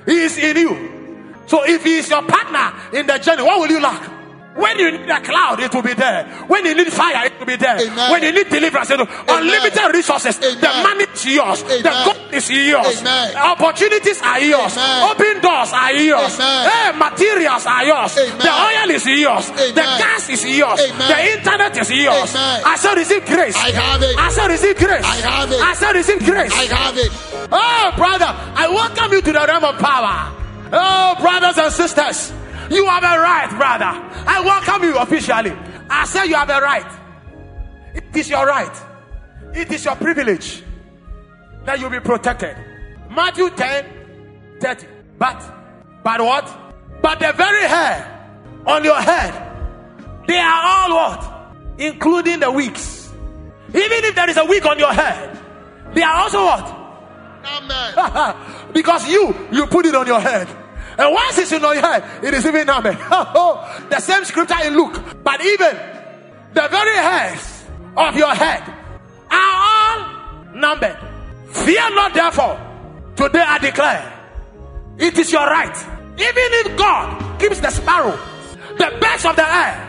[0.06, 1.34] He is in you.
[1.46, 4.17] So if He is your partner in the journey, what will you lack?
[4.58, 6.26] When you need a cloud, it will be there.
[6.48, 7.78] When you need fire, it will be there.
[7.78, 8.12] Amen.
[8.12, 10.40] When you need deliverance, it will, unlimited resources.
[10.40, 11.62] The money is yours.
[11.62, 12.06] The Amen.
[12.06, 13.02] God is yours.
[13.02, 13.36] Amen.
[13.38, 14.74] Opportunities are yours.
[14.74, 15.10] Amen.
[15.14, 16.34] Open doors are yours.
[16.40, 16.70] Amen.
[16.74, 18.18] Hey, materials are yours.
[18.18, 18.38] Amen.
[18.42, 19.46] The oil is yours.
[19.52, 20.82] The gas is yours.
[20.82, 21.08] Amen.
[21.08, 22.36] The internet is yours.
[22.36, 22.62] Amen.
[22.66, 23.56] I shall receive grace.
[23.56, 24.18] I have it.
[24.18, 25.06] I shall receive grace.
[25.06, 25.62] I have it.
[25.62, 26.54] I shall receive grace.
[26.54, 27.12] I have it.
[27.52, 30.34] Oh, brother, I welcome you to the realm of power.
[30.74, 32.34] Oh, brothers and sisters,
[32.70, 33.86] you have a right, brother.
[34.28, 35.54] I welcome you officially.
[35.90, 37.00] I say you have a right.
[37.96, 38.76] It is your right.
[39.54, 40.64] It is your privilege
[41.66, 42.56] that you be protected.
[43.10, 43.98] Matthew 10
[44.60, 44.88] 30.
[45.18, 47.02] But, but what?
[47.02, 48.30] But the very hair
[48.66, 49.34] on your head,
[50.28, 51.54] they are all what?
[51.78, 53.12] Including the wigs.
[53.70, 55.40] Even if there is a wig on your head,
[55.94, 56.74] they are also what?
[57.46, 58.36] Amen.
[58.74, 60.48] because you you put it on your head
[60.98, 64.76] and once it's in your head it is even numbered oh, the same scripture in
[64.76, 65.02] luke.
[65.24, 65.76] But even
[66.54, 68.64] the very hairs of your head
[69.30, 70.98] are all numbered.
[71.50, 72.60] Fear not therefore.
[73.16, 74.14] Today i declare
[74.98, 75.78] it is your right.
[76.14, 78.18] Even if god keeps the sparrow
[78.78, 79.84] the birds of the air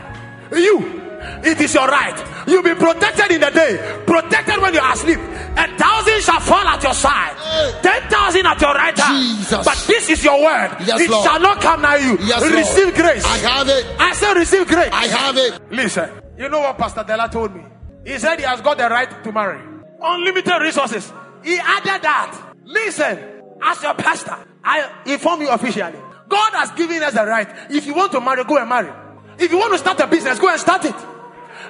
[0.52, 0.98] you
[1.42, 2.16] it is your right.
[2.46, 5.18] You'll be protected in the day, protected when you are asleep.
[5.18, 7.36] A thousand shall fall at your side,
[7.82, 7.97] ten
[8.36, 9.38] at your right hand.
[9.38, 9.64] Jesus.
[9.64, 10.76] But this is your word.
[10.86, 11.24] Yes, it Lord.
[11.24, 12.18] shall not come nigh you.
[12.20, 12.52] Yes, Lord.
[12.54, 13.24] receive grace.
[13.24, 13.86] I have it.
[13.98, 14.90] I said, receive grace.
[14.92, 15.60] I have it.
[15.70, 17.64] Listen, you know what Pastor Della told me?
[18.04, 19.60] He said he has got the right to marry.
[20.00, 21.12] Unlimited resources.
[21.42, 22.54] He added that.
[22.64, 23.18] Listen,
[23.62, 25.98] as your pastor, I inform you officially.
[26.28, 27.48] God has given us the right.
[27.70, 28.92] If you want to marry, go and marry.
[29.38, 30.94] If you want to start a business, go and start it.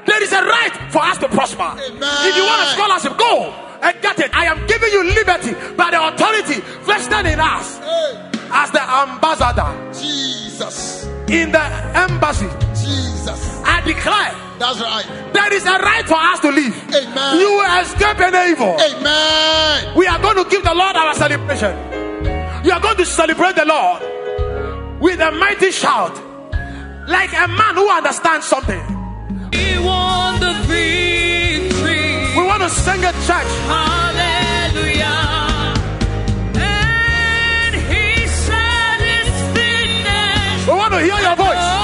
[0.09, 1.71] There is a right for us to prosper.
[1.77, 3.53] If you want a scholarship, go
[3.83, 4.35] and get it.
[4.35, 9.69] I am giving you liberty by the authority vested in us Hey, as the ambassador
[9.93, 11.05] Jesus.
[11.29, 11.61] in the
[11.95, 12.49] embassy.
[12.75, 13.61] Jesus.
[13.65, 15.05] I declare That's right.
[15.35, 16.75] there is a right for us to live.
[16.95, 17.39] Amen.
[17.39, 18.77] You will escape any evil.
[18.81, 19.95] Amen.
[19.97, 21.77] We are going to give the Lord our celebration.
[22.65, 24.03] You are going to celebrate the Lord
[25.01, 26.17] with a mighty shout,
[27.07, 28.83] like a man who understands something.
[29.53, 32.07] He won the victory.
[32.37, 33.53] We want to sing a church.
[33.75, 35.19] Hallelujah.
[36.55, 40.69] And he said it's finished.
[40.69, 41.78] We want to hear your voice.